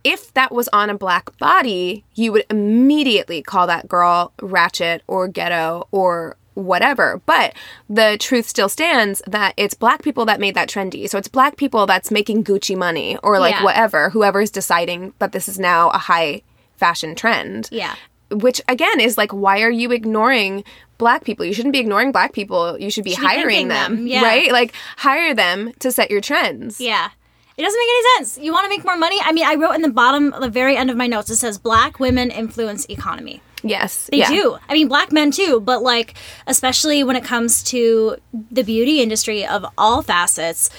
[0.05, 5.27] if that was on a black body you would immediately call that girl ratchet or
[5.27, 7.53] ghetto or whatever but
[7.89, 11.57] the truth still stands that it's black people that made that trendy so it's black
[11.57, 13.63] people that's making gucci money or like Yeah.
[13.63, 16.43] whatever whoever's deciding that this is now a high
[16.77, 17.95] fashion trend Yeah.
[18.31, 20.63] which again is like why are you ignoring
[20.97, 23.95] black people you shouldn't be ignoring black people you should be be hiring thanking them,
[23.97, 24.21] them, yeah.
[24.23, 27.09] right like hire them to set your trends Yeah.
[27.57, 28.37] It doesn't make any sense.
[28.43, 29.17] You want to make more money?
[29.23, 31.57] I mean, I wrote in the bottom, the very end of my notes, it says
[31.57, 33.41] black women influence economy.
[33.63, 34.29] yes They yeah.
[34.29, 34.57] do.
[34.67, 36.15] I mean, black men too, but like,
[36.47, 38.17] especially when it comes to
[38.51, 40.69] the beauty industry of all facets,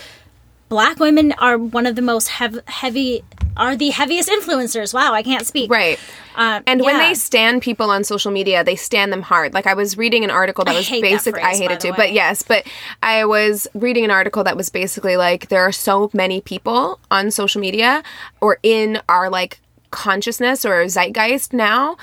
[0.68, 3.22] black women are one of the most hev- heavy,
[3.57, 4.92] are the heaviest influencers.
[4.92, 5.70] Wow, I can't speak.
[5.70, 5.98] Right.
[6.35, 9.55] Um, And when they stand people on social media, they stand them hard.
[9.55, 11.38] Like I was reading an article that I was hate that basic.
[11.38, 11.96] I hate it too, way.
[11.96, 12.66] but yes, but
[13.02, 17.31] I was reading an article that was basically like there are so many people on
[17.31, 18.02] social media
[18.40, 21.96] or in our like consciousness or zeitgeist now.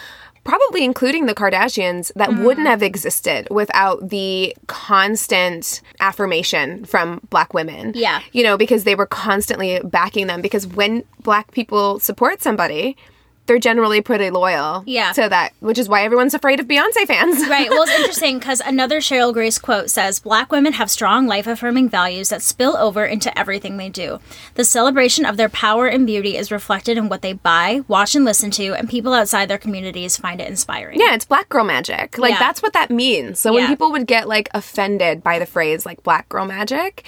[0.43, 2.43] Probably including the Kardashians, that Mm-hmm.
[2.43, 7.93] wouldn't have existed without the constant affirmation from black women.
[7.95, 8.21] Yeah.
[8.33, 10.41] You know, because they were constantly backing them.
[10.41, 12.97] Because when black people support somebody,
[13.45, 15.11] they're generally pretty loyal Yeah.
[15.13, 17.45] to that, which is why everyone's afraid of Beyonce fans.
[17.49, 17.69] Right.
[17.69, 21.89] Well, it's interesting because another Cheryl Grace quote says Black women have strong life affirming
[21.89, 24.19] values that spill over into everything they do.
[24.55, 28.23] The celebration of their power and beauty is reflected in what they buy, watch, and
[28.23, 30.99] listen to, and people outside their communities find it inspiring.
[30.99, 32.17] Yeah, it's black girl magic.
[32.17, 32.39] Like Yeah.
[32.39, 33.39] that's what that means.
[33.39, 33.67] So when Yeah.
[33.69, 37.03] people would get like offended by the phrase like black girl magic,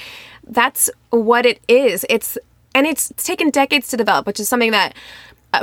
[0.45, 2.06] that's what it is.
[2.10, 2.38] It's
[2.76, 4.93] and it's taken decades to develop, which is something that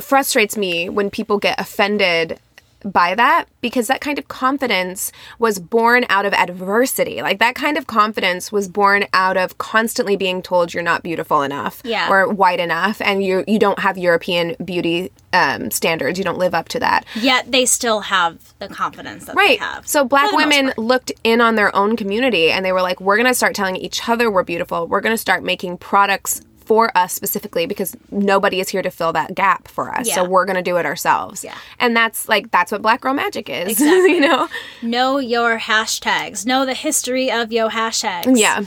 [0.00, 2.38] frustrates me when people get offended
[2.85, 7.22] by that because that kind of confidence was born out of adversity.
[7.22, 11.42] Like that kind of confidence was born out of constantly being told you're not beautiful
[11.42, 12.11] enough Yeah.
[12.11, 16.18] or white enough and you you don't have European beauty um, standards.
[16.18, 17.05] You don't live up to that.
[17.14, 19.61] Yet they still have the confidence that Right.
[19.61, 19.87] they have.
[19.87, 22.83] So black For the most women looked in on their own community and they were
[22.83, 24.88] like, we're going to start telling each other we're beautiful.
[24.88, 26.40] We're going to start making products
[26.72, 30.11] for us specifically because nobody is here to fill that gap for us.
[30.11, 31.44] So we're going to do it ourselves.
[31.44, 31.54] Yeah.
[31.78, 33.68] And that's like, that's what black girl magic is.
[33.82, 34.14] Exactly.
[34.14, 34.48] you know?
[34.80, 36.46] Know your hashtags.
[36.46, 38.38] Know the history of your hashtags.
[38.38, 38.64] Yeah.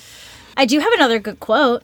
[0.56, 1.82] I do have another good quote.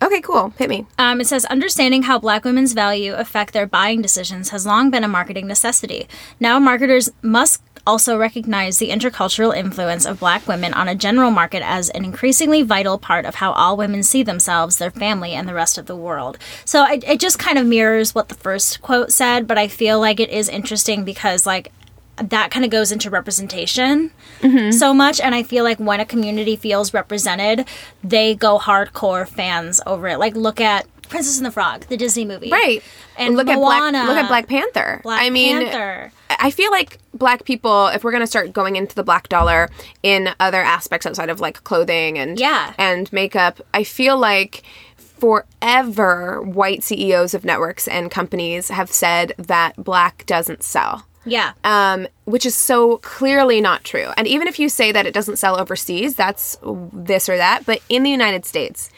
[0.00, 0.50] Okay, cool.
[0.56, 0.86] Hit me.
[0.98, 5.02] Um, it says, understanding how black women's value affect their buying decisions has long been
[5.02, 6.06] a marketing necessity.
[6.38, 7.60] Now, marketers must
[7.90, 12.62] also recognize the intercultural influence of black women on a general market as an increasingly
[12.62, 15.96] vital part of how all women see themselves, their family, and the rest of the
[15.96, 16.38] world.
[16.64, 19.98] So it, it just kind of mirrors what the first quote said, but I feel
[19.98, 21.72] like it is interesting because, like,
[22.16, 24.70] that kind of goes into representation mm-hmm.
[24.72, 27.66] so much and i feel like when a community feels represented
[28.04, 32.26] they go hardcore fans over it like look at princess and the frog the disney
[32.26, 32.82] movie Right.
[33.16, 35.00] and look Moana, at Black, look at Black Panther.
[35.02, 36.12] Black I mean, Panther.
[36.38, 39.68] I feel like black people, if we're gonna start going into the black dollar
[40.02, 42.72] in other aspects outside of like clothing and Yeah.
[42.78, 44.62] and makeup, I feel like
[44.96, 51.06] forever white CEOs of networks and companies have said that black doesn't sell.
[51.26, 54.08] yeah Um, which is so clearly not true.
[54.16, 56.56] And even if you say that it doesn't sell overseas, that's
[56.92, 57.66] this or that.
[57.66, 58.88] But in the United States,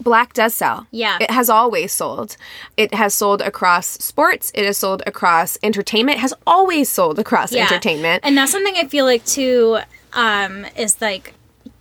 [0.00, 0.86] black does sell.
[0.90, 1.18] Yeah.
[1.20, 2.36] It has always sold.
[2.76, 7.52] It has sold across sports, it has sold across entertainment, it has always sold across
[7.52, 8.20] yeah entertainment.
[8.24, 9.78] and that's something i feel like too
[10.12, 11.34] um is like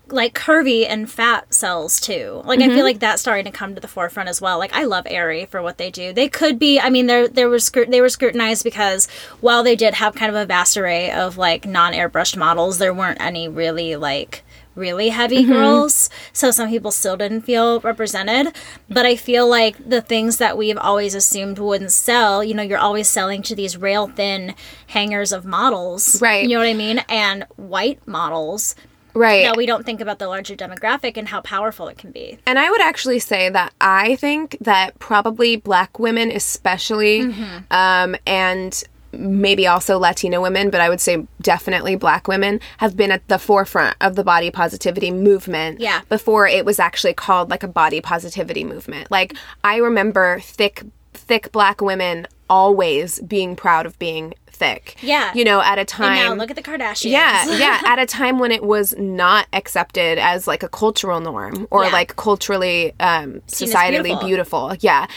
[0.09, 2.41] like curvy and fat cells too.
[2.45, 4.59] Like I feel like that's starting to come to the forefront as well.
[4.59, 6.13] Like I love Aerie for what they do.
[6.13, 6.79] They could be.
[6.79, 9.07] I mean, they're they were scrut- they were scrutinized because
[9.41, 12.93] while they did have kind of a vast array of like non airbrushed models, there
[12.93, 14.43] weren't any really like
[14.75, 16.09] really heavy girls.
[16.31, 18.55] So some people still didn't feel represented.
[18.89, 22.77] But I feel like the things that we've always assumed wouldn't sell, you know, you're
[22.79, 24.55] always selling to these rail thin
[24.87, 26.21] hangers of models.
[26.21, 26.43] Right.
[26.43, 26.99] You know what I mean?
[27.09, 28.75] And white models
[29.15, 29.43] Right.
[29.43, 32.39] that we don't think about the larger demographic and how powerful it can be.
[32.47, 37.57] And I would actually say that I think that probably black women, especially, Mm-hmm.
[37.71, 43.11] um, and maybe also Latina women, but I would say definitely black women, have been
[43.11, 45.79] at the forefront of the body positivity movement.
[45.79, 46.01] Yeah.
[46.09, 49.11] Before it was actually called like a body positivity movement.
[49.11, 50.83] Like, I remember thick,
[51.13, 54.95] thick black women always being proud of being thick.
[55.01, 55.33] Yeah.
[55.33, 56.17] You know, at a time.
[56.17, 57.11] And now look at the Kardashians.
[57.11, 57.81] Yeah, yeah.
[57.85, 61.91] At a time when it was not accepted as like a cultural norm or Yeah.
[61.91, 64.69] like culturally, um, societally beautiful.
[64.69, 64.75] beautiful.
[64.79, 65.07] Yeah.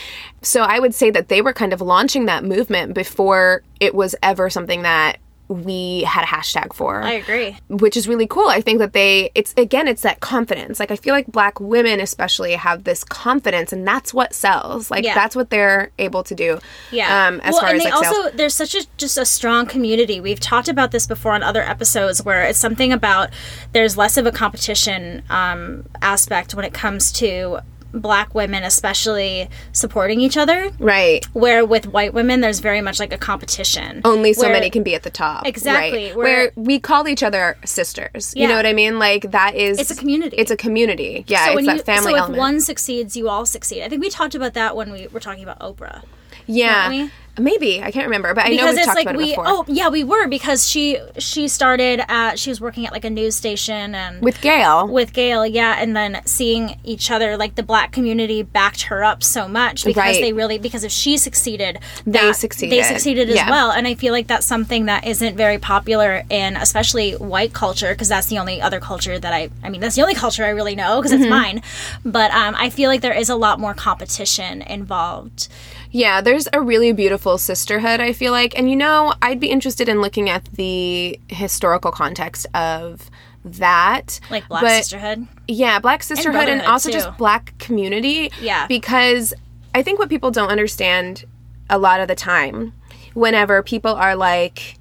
[0.42, 4.14] So I would say that they were kind of launching that movement before it was
[4.22, 5.18] ever something that
[5.48, 7.56] we had a hashtag for I agree.
[7.68, 8.48] which is really cool.
[8.48, 10.80] I think that they it's again it's that confidence.
[10.80, 14.90] Like I feel like black women especially have this confidence and that's what sells.
[14.90, 15.14] Like Yeah.
[15.14, 16.58] that's what they're able to do.
[16.90, 17.28] Yeah.
[17.28, 18.32] Um as well, far and as they like also sales.
[18.34, 20.20] there's such a just a strong community.
[20.20, 23.30] We've talked about this before on other episodes where it's something about
[23.72, 27.60] there's less of a competition um, aspect when it comes to
[28.00, 31.24] black women especially supporting each other Right.
[31.32, 34.82] where with white women there's very much like a competition only so where- many can
[34.82, 35.46] be at the top.
[35.46, 36.16] Exactly, Right.
[36.16, 38.32] where- Where, we call each other sisters.
[38.36, 38.98] You know what I mean?
[38.98, 40.36] Like that is It's a community.
[40.36, 41.24] It's a community.
[41.26, 42.38] Yeah, so it's when that you family so if element.
[42.38, 45.42] one succeeds you all succeed i think we talked about that when we were talking
[45.42, 46.02] about oprah
[46.46, 47.08] yeah.
[47.38, 47.82] Maybe.
[47.82, 49.44] I can't remember, but I know because we've it's talked like about it we before.
[49.46, 53.10] oh yeah we were because she she started at she was working at like a
[53.10, 54.88] news station and with Gayle.
[54.88, 59.22] with Gayle, yeah, and then seeing each other, like the black community backed her up
[59.22, 60.20] so much because Right.
[60.20, 62.72] they really because if she succeeded, They that- succeeded.
[62.72, 63.50] They succeeded as Yeah.
[63.50, 67.90] well, and I feel like that's something that isn't very popular in especially white culture
[67.92, 70.50] because that's the only other culture that I I mean that's the only culture I
[70.50, 71.22] really know because Mm-hmm.
[71.22, 71.62] it's mine,
[72.04, 75.48] but um, I feel like there is a lot more competition involved.
[75.96, 78.56] Yeah, there's a really beautiful sisterhood, I feel like.
[78.58, 83.10] And you know, I'd be interested in looking at the historical context of
[83.46, 84.20] that.
[84.30, 85.26] Like Black But- Sisterhood.
[85.48, 86.98] Yeah, black sisterhood and, brotherhood, also too.
[86.98, 88.30] just black community.
[88.42, 88.66] Yeah.
[88.66, 89.32] Because
[89.74, 91.24] I think what people don't understand
[91.70, 92.74] a lot of the time,
[93.14, 94.74] whenever people are like,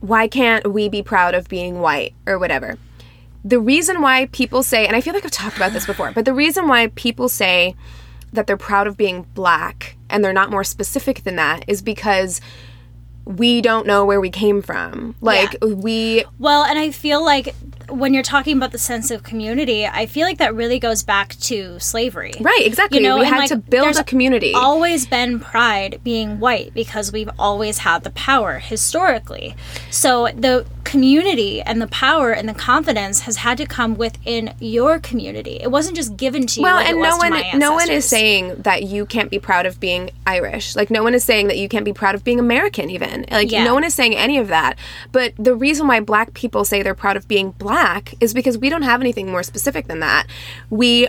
[0.00, 2.78] why can't we be proud of being white or whatever?
[3.44, 6.24] The reason why people say, and I feel like I've talked about this before, but
[6.24, 7.76] the reason why people say
[8.32, 12.40] that they're proud of being black and they're not more specific than that is because
[13.24, 15.14] we don't know where we came from.
[15.20, 17.54] Like, we Well, and I feel like
[17.90, 21.34] when you're talking about the sense of community, I feel like that really goes back
[21.40, 22.32] to slavery.
[22.40, 22.98] Right, exactly.
[22.98, 24.54] You know, we had like, to build a community.
[24.54, 29.54] Always been pride being white because we've always had the power historically.
[29.90, 34.98] So the community and the power and the confidence has had to come within your
[34.98, 35.58] community.
[35.60, 36.62] It wasn't just given to you.
[36.64, 39.78] well, like and no one no one is saying that you can't be proud of
[39.78, 40.74] being Irish.
[40.74, 43.26] Like no one is saying that you can't be proud of being American even.
[43.30, 43.64] Like Yeah.
[43.64, 44.78] no one is saying any of that.
[45.12, 48.70] But the reason why black people say they're proud of being black is because we
[48.70, 50.26] don't have anything more specific than that.
[50.70, 51.08] We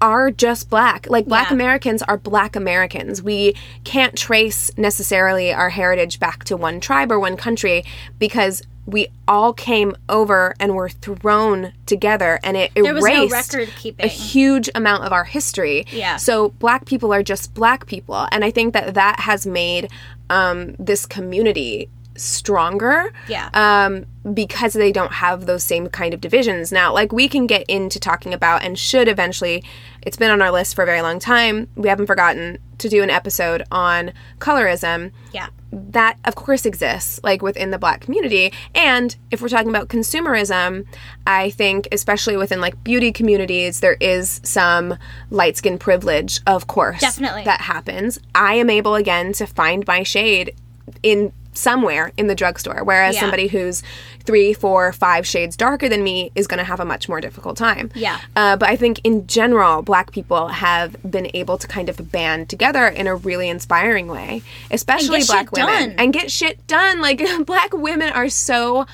[0.00, 1.06] are just black.
[1.08, 1.54] Like black Yeah.
[1.54, 3.22] Americans are black Americans.
[3.22, 3.54] We
[3.84, 7.84] can't trace necessarily our heritage back to one tribe or one country
[8.18, 13.32] because we all came over and were thrown together and it There was no erased
[13.54, 14.04] record keeping.
[14.04, 15.86] a huge amount of our history.
[15.92, 16.16] Yeah.
[16.16, 19.90] So black people are just black people, and I think that that has made
[20.30, 23.12] um, this community stronger.
[23.28, 23.48] Yeah.
[23.54, 26.92] Um, because they don't have those same kind of divisions now.
[26.92, 29.64] Like we can get into talking about and should eventually.
[30.02, 31.68] It's been on our list for a very long time.
[31.76, 35.48] We haven't forgotten to do an episode on colorism Yeah.
[35.72, 40.84] That of course exists like within the black community and if we're talking about consumerism
[41.26, 44.96] i think especially within like beauty communities there is some
[45.30, 47.44] light skin privilege of course Definitely.
[47.44, 50.54] that happens i am able again to find my shade
[51.02, 53.20] in somewhere in the drugstore whereas Yeah.
[53.20, 53.82] somebody who's
[54.24, 57.56] three four five shades darker than me is going to have a much more difficult
[57.56, 58.18] time Yeah.
[58.36, 62.48] uh, but I think in general, black people have been able to kind of band
[62.48, 65.94] together in a really inspiring way, especially black women, done.
[65.98, 67.00] and get shit done.
[67.00, 68.86] Like black women are so.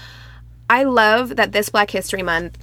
[0.69, 2.59] I love that this Black History Month,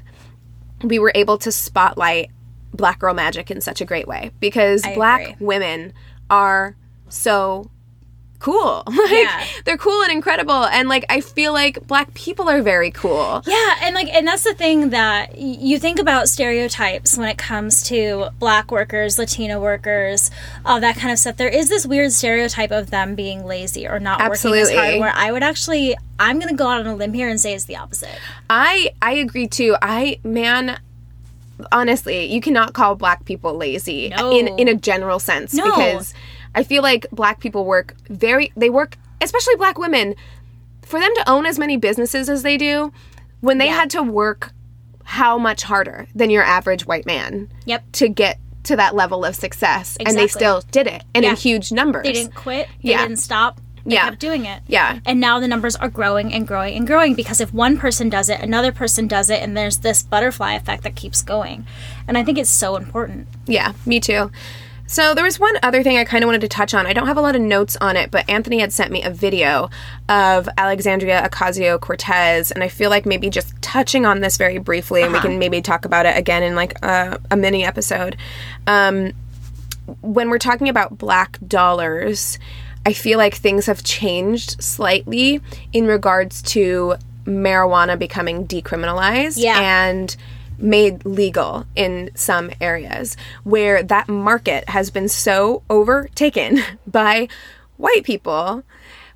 [0.84, 2.32] we were able to spotlight
[2.74, 5.36] black girl magic in such a great way because I black agree.
[5.40, 5.94] women
[6.30, 6.76] are
[7.08, 7.70] so
[8.44, 8.84] cool.
[8.88, 9.44] like Yeah.
[9.66, 13.42] they're cool and incredible and like I feel like black people are very cool.
[13.48, 17.82] Yeah, and like, and that's the thing that you think about stereotypes when it comes
[17.84, 20.30] to black workers, Latino workers,
[20.66, 21.38] all that kind of stuff.
[21.38, 25.00] There is this weird stereotype of them being lazy or not working as hard.
[25.00, 27.54] Where I would actually, I'm going to go out on a limb here and say
[27.54, 28.20] it's the opposite.
[28.50, 29.76] I I agree too.
[29.82, 30.80] I man
[31.72, 34.32] honestly, you cannot call black people lazy No.
[34.32, 35.64] in in a general sense No.
[35.66, 36.14] because
[36.56, 40.16] I feel like black people work very they work especially black women
[40.82, 42.92] for them to own as many businesses as they do
[43.42, 43.76] when they Yeah.
[43.76, 44.52] had to work
[45.06, 47.84] how much harder than your average white man Yep.
[47.94, 51.72] to get to that level of success and they still did it and in huge
[51.72, 52.04] numbers.
[52.04, 52.68] They didn't quit.
[52.84, 53.02] They Yeah.
[53.02, 53.60] didn't stop.
[53.86, 54.06] They Yeah.
[54.06, 54.62] kept doing it.
[54.68, 55.00] Yeah.
[55.06, 58.30] And now the numbers are growing and growing and growing because if one person does
[58.30, 61.66] it, another person does it, and there's this butterfly effect that keeps going.
[62.08, 63.28] And I think it's so important.
[63.46, 64.32] Yeah, me too.
[64.94, 66.86] So there was one other thing I kind of wanted to touch on.
[66.86, 69.10] I don't have a lot of notes on it, but Anthony had sent me a
[69.10, 69.72] video
[70.08, 75.02] of Alexandria Ocasio Cortez, and I feel like maybe just touching on this very briefly,
[75.02, 78.18] and we can maybe talk about it again in like a, a mini episode.
[78.68, 79.14] Um,
[80.02, 82.38] when we're talking about black dollars,
[82.86, 85.42] I feel like things have changed slightly
[85.74, 89.60] in regards to marijuana becoming decriminalized Yeah.
[89.60, 90.16] and
[90.58, 97.28] made legal in some areas where that market has been so overtaken by
[97.78, 98.64] white people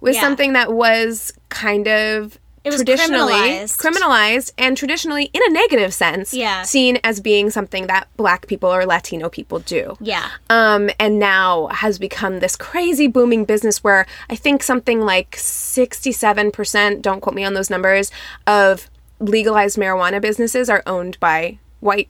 [0.01, 0.21] with Yeah.
[0.21, 3.77] something that was kind of was traditionally criminalized.
[3.77, 6.63] criminalized and traditionally in a negative sense Yeah.
[6.63, 10.25] seen as being something that black people or latino people do Yeah.
[10.49, 17.01] um, and now has become this crazy booming business where I think something like 67%,
[17.01, 18.11] don't quote me on those numbers,
[18.45, 22.09] of legalized marijuana businesses are owned by white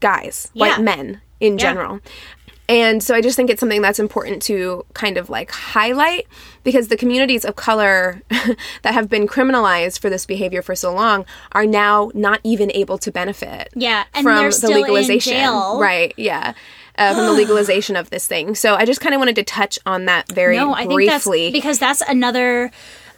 [0.00, 0.68] guys, Yeah.
[0.76, 1.64] white men in Yeah.
[1.64, 2.00] general.
[2.68, 6.26] And so I just think it's something that's important to kind of like highlight
[6.64, 8.22] because the communities of color
[8.82, 12.98] that have been criminalized for this behavior for so long are now not even able
[12.98, 15.32] to benefit Yeah, and from they're the still in legalization.
[15.34, 15.78] jail.
[15.80, 16.54] Right, yeah.
[16.96, 18.54] Uh, from the legalization of this thing.
[18.54, 21.46] So I just kind of wanted to touch on that very No, I think briefly.
[21.50, 22.70] that's because that's another.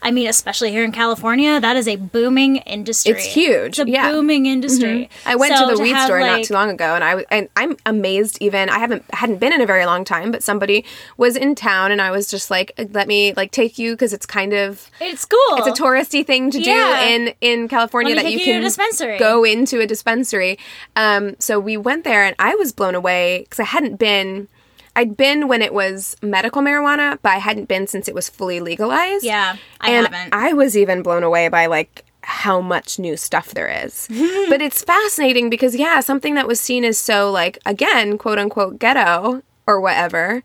[0.05, 3.13] I mean, especially here in California, that is a booming industry.
[3.13, 4.05] It's huge, It's a yeah.
[4.05, 4.13] Mm-hmm.
[4.15, 5.09] booming industry.
[5.25, 7.49] I went So to the weed store not too long ago, and I was, and
[7.57, 8.39] I'm amazed.
[8.41, 10.85] Even I haven't hadn't been in a very long time, but somebody
[11.17, 14.27] was in town, and I was just like, "Let me like take you because it's
[14.27, 15.39] kind of It's cool.
[15.57, 17.07] it's a touristy thing to Yeah.
[17.09, 19.19] do in in California that you you can dispensary.
[19.19, 20.59] go into a dispensary.
[20.97, 24.49] Um, so we went there, and I was blown away because I hadn't been.
[24.97, 28.61] I'd been when it was medical marijuana, but I hadn't been since it was fully
[28.61, 29.25] legalized.
[29.25, 30.35] Yeah, I and haven't.
[30.35, 34.07] I was even blown away by like how much new stuff there is.
[34.49, 38.79] but it's fascinating because yeah, something that was seen as so like again, quote unquote
[38.79, 40.43] ghetto or whatever,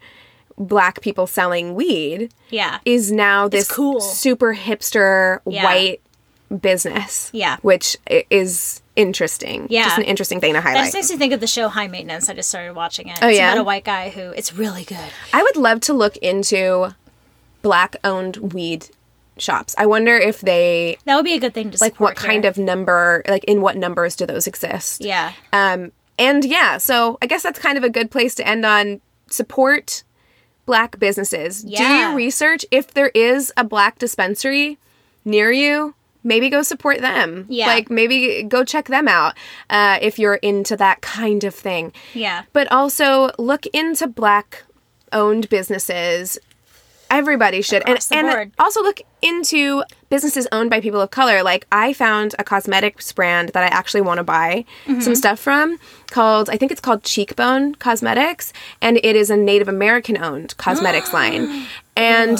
[0.57, 2.79] black people selling weed Yeah.
[2.85, 4.01] is now this cool.
[4.01, 5.63] super hipster Yeah.
[5.63, 6.01] white
[6.61, 7.29] business.
[7.33, 7.57] Yeah.
[7.61, 7.95] Which
[8.29, 9.67] is interesting.
[9.69, 9.85] Yeah.
[9.85, 10.83] Just an interesting thing to That highlight.
[10.85, 12.29] just makes me think of the show High Maintenance.
[12.29, 13.17] I just started watching it.
[13.21, 13.51] Oh, it's yeah?
[13.53, 14.97] about a white guy who it's really good.
[15.33, 16.93] I would love to look into
[17.61, 18.89] black owned weed
[19.37, 19.73] shops.
[19.77, 22.57] I wonder if they That would be a good thing to like what kind of
[22.57, 25.31] number like in what numbers do those exist Yeah.
[25.53, 28.99] um and yeah so i guess that's kind of a good place to end on
[29.29, 30.03] support
[30.65, 31.77] black businesses Yeah.
[31.77, 34.77] do your research if there is a black dispensary
[35.23, 35.95] near you
[36.29, 37.45] maybe go support them.
[37.49, 37.67] Yeah.
[37.73, 39.33] like maybe go check them out
[39.69, 41.91] uh, if you're into that kind of thing.
[42.13, 42.43] Yeah.
[42.53, 44.63] but also look into black
[45.11, 46.37] owned businesses.
[47.11, 47.81] Everybody should.
[47.89, 51.41] And, Across the and also look into businesses owned by people of color.
[51.41, 55.01] Like i found a cosmetics brand that i actually want to buy Mm-hmm.
[55.01, 55.77] some stuff from
[56.11, 61.11] called i think it's called cheekbone cosmetics and it is a native american owned cosmetics
[61.11, 61.65] line.
[61.97, 62.37] And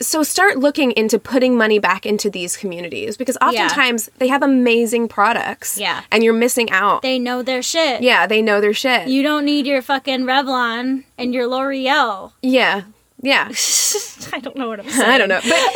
[0.00, 5.08] so start looking into putting money back into these communities because oftentimes they have amazing
[5.08, 6.02] products Yeah.
[6.12, 8.00] and you're missing out They know their shit.
[8.02, 12.32] yeah they know their shit You don't need your fucking Revlon and your L'Oreal.
[12.42, 12.82] yeah
[13.22, 13.50] yeah
[14.32, 15.10] I don't know what I'm saying.
[15.14, 15.40] I don't know.
[15.42, 15.72] But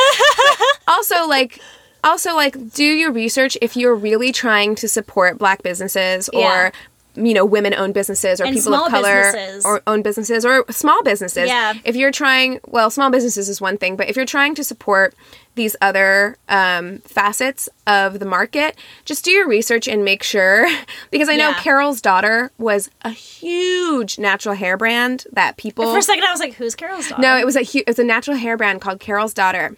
[0.88, 1.58] also like
[2.04, 6.70] also like do your research if you're really trying to support black businesses or Yeah.
[7.14, 9.64] You know women owned businesses or And people of color businesses.
[9.66, 11.74] or own businesses or small businesses Yeah.
[11.84, 15.14] if you're trying well small businesses is one thing but if you're trying to support
[15.54, 20.66] these other um, facets of the market just do your research and make sure
[21.10, 21.60] because i know Yeah.
[21.60, 26.40] carol's daughter was a huge natural hair brand that people For a second, I was
[26.40, 28.80] like, "Who's Carol's daughter?" no it was a hu- it was a natural hair brand
[28.80, 29.76] called carol's daughter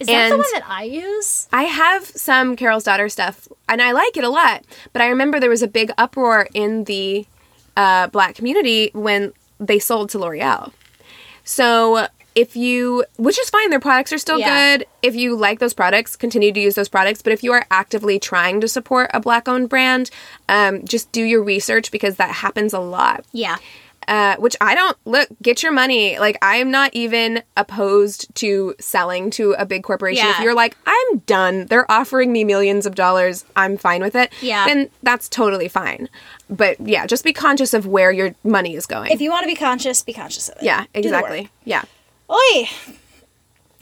[0.00, 1.48] is that the one that I use?
[1.52, 4.64] I have some Carol's Daughter stuff, and I like it a lot.
[4.92, 7.26] But I remember there was a big uproar in the
[7.76, 10.72] uh, black community when they sold to L'Oreal.
[11.44, 14.76] So if you, which is fine, their products are still Yeah.
[14.78, 14.86] good.
[15.02, 17.22] If you like those products, continue to use those products.
[17.22, 20.10] But if you are actively trying to support a black owned brand,
[20.48, 23.24] um, just do your research because that happens a lot.
[23.32, 23.56] Yeah.
[24.08, 26.18] Uh, which I don't look, get your money.
[26.18, 30.26] Like, I am not even opposed to selling to a big corporation.
[30.28, 34.32] If you're like, I'm done, they're offering me millions of dollars, I'm fine with it.
[34.40, 34.64] Yeah.
[34.66, 36.08] Then that's totally fine.
[36.48, 39.10] But yeah, just be conscious of where your money is going.
[39.12, 40.64] If you want to be conscious, be conscious of it.
[40.64, 41.50] yeah, exactly.
[41.64, 41.82] Yeah.
[42.30, 42.68] Oi!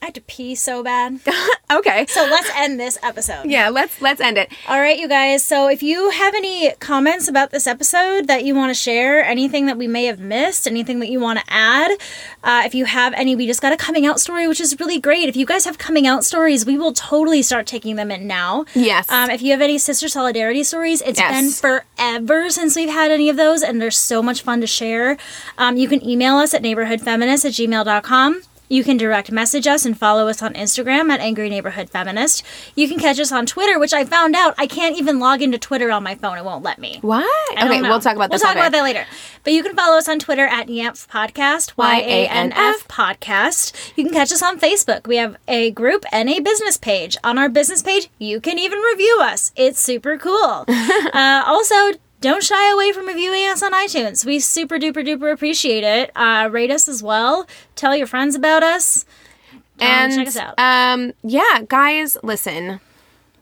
[0.07, 1.19] I had to pee so bad.
[1.69, 2.07] Okay.
[2.07, 3.47] So let's end this episode.
[3.47, 4.53] yeah, let's let's end it.
[4.69, 5.43] All right, you guys.
[5.45, 9.67] So if you have any comments about this episode that you want to share, anything
[9.67, 11.91] that we may have missed, anything that you want to add,
[12.45, 15.01] uh, if you have any, we just got a coming out story, which is really
[15.01, 15.29] great.
[15.29, 18.65] If you guys have coming out stories, we will totally start taking them in now.
[18.73, 19.11] Yes.
[19.11, 21.61] Um, if you have any sister solidarity stories, it's Yes.
[21.61, 25.17] been forever since we've had any of those, and they're so much fun to share.
[25.59, 28.43] Um, you can email us at neighborhoodfeminist at gmail.com.
[28.69, 32.43] You can direct message us and follow us on Instagram at Angry Neighborhood Feminist.
[32.75, 35.59] You can catch us on Twitter, which I found out I can't even log into
[35.59, 36.37] Twitter on my phone.
[36.37, 36.99] It won't let me.
[37.03, 37.25] What?
[37.53, 37.89] Okay, know.
[37.89, 39.07] we'll talk about this We'll talk about that later.
[39.45, 42.89] But you can follow us on Twitter at YANF Podcast, Y A N F.
[42.89, 43.73] Podcast.
[43.97, 45.07] You can catch us on Facebook.
[45.07, 47.17] We have a group and a business page.
[47.23, 49.53] On our business page, you can even review us.
[49.55, 50.65] It's super cool.
[50.69, 54.25] uh, also, don't shy away from reviewing us on iTunes.
[54.25, 56.11] We super duper duper appreciate it.
[56.17, 57.47] Uh, rate us as well.
[57.75, 59.05] Tell your friends about us.
[59.79, 60.55] Um, and check us out.
[60.59, 62.81] um yeah guys listen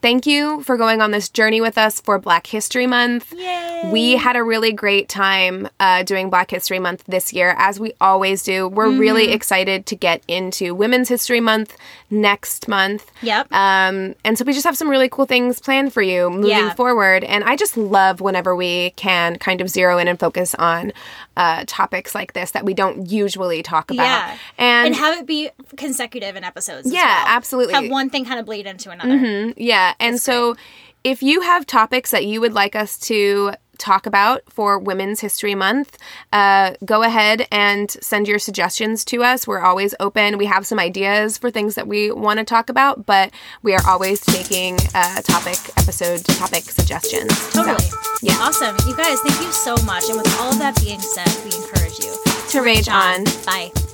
[0.05, 3.89] thank you for going on this journey with us for black history month Yay.
[3.91, 7.95] we had a really great time uh, doing black history month this year as we
[8.03, 9.33] always do we're really Mm-hmm.
[9.33, 11.75] excited to get into women's history month
[12.11, 13.51] next month Yep.
[13.51, 16.75] um, and so we just have some really cool things planned for you moving Yeah.
[16.75, 20.93] forward and i just love whenever we can kind of zero in and focus on
[21.37, 24.39] uh, topics like this that we don't usually talk about yeah.
[24.59, 26.87] and, have it be consecutive in episodes.
[26.87, 27.24] as Yeah, well.
[27.26, 27.74] absolutely.
[27.74, 29.53] Have one thing kind of bleed into another.
[29.57, 30.55] Yeah, and so
[31.03, 35.55] if you have topics that you would like us to talk about for Women's History
[35.55, 35.99] Month,
[36.33, 39.47] uh, go ahead and send your suggestions to us.
[39.47, 40.39] We're always open.
[40.39, 43.83] We have some ideas for things that we want to talk about, but we are
[43.87, 47.37] always taking uh, topic episode topic suggestions.
[47.39, 47.89] So, Totally.
[48.22, 48.35] yeah.
[48.39, 48.77] Awesome.
[48.89, 50.05] You guys, thank you so much.
[50.09, 52.14] And with all of that being said, we encourage you
[52.51, 53.25] to rage on.
[53.47, 53.93] Bye.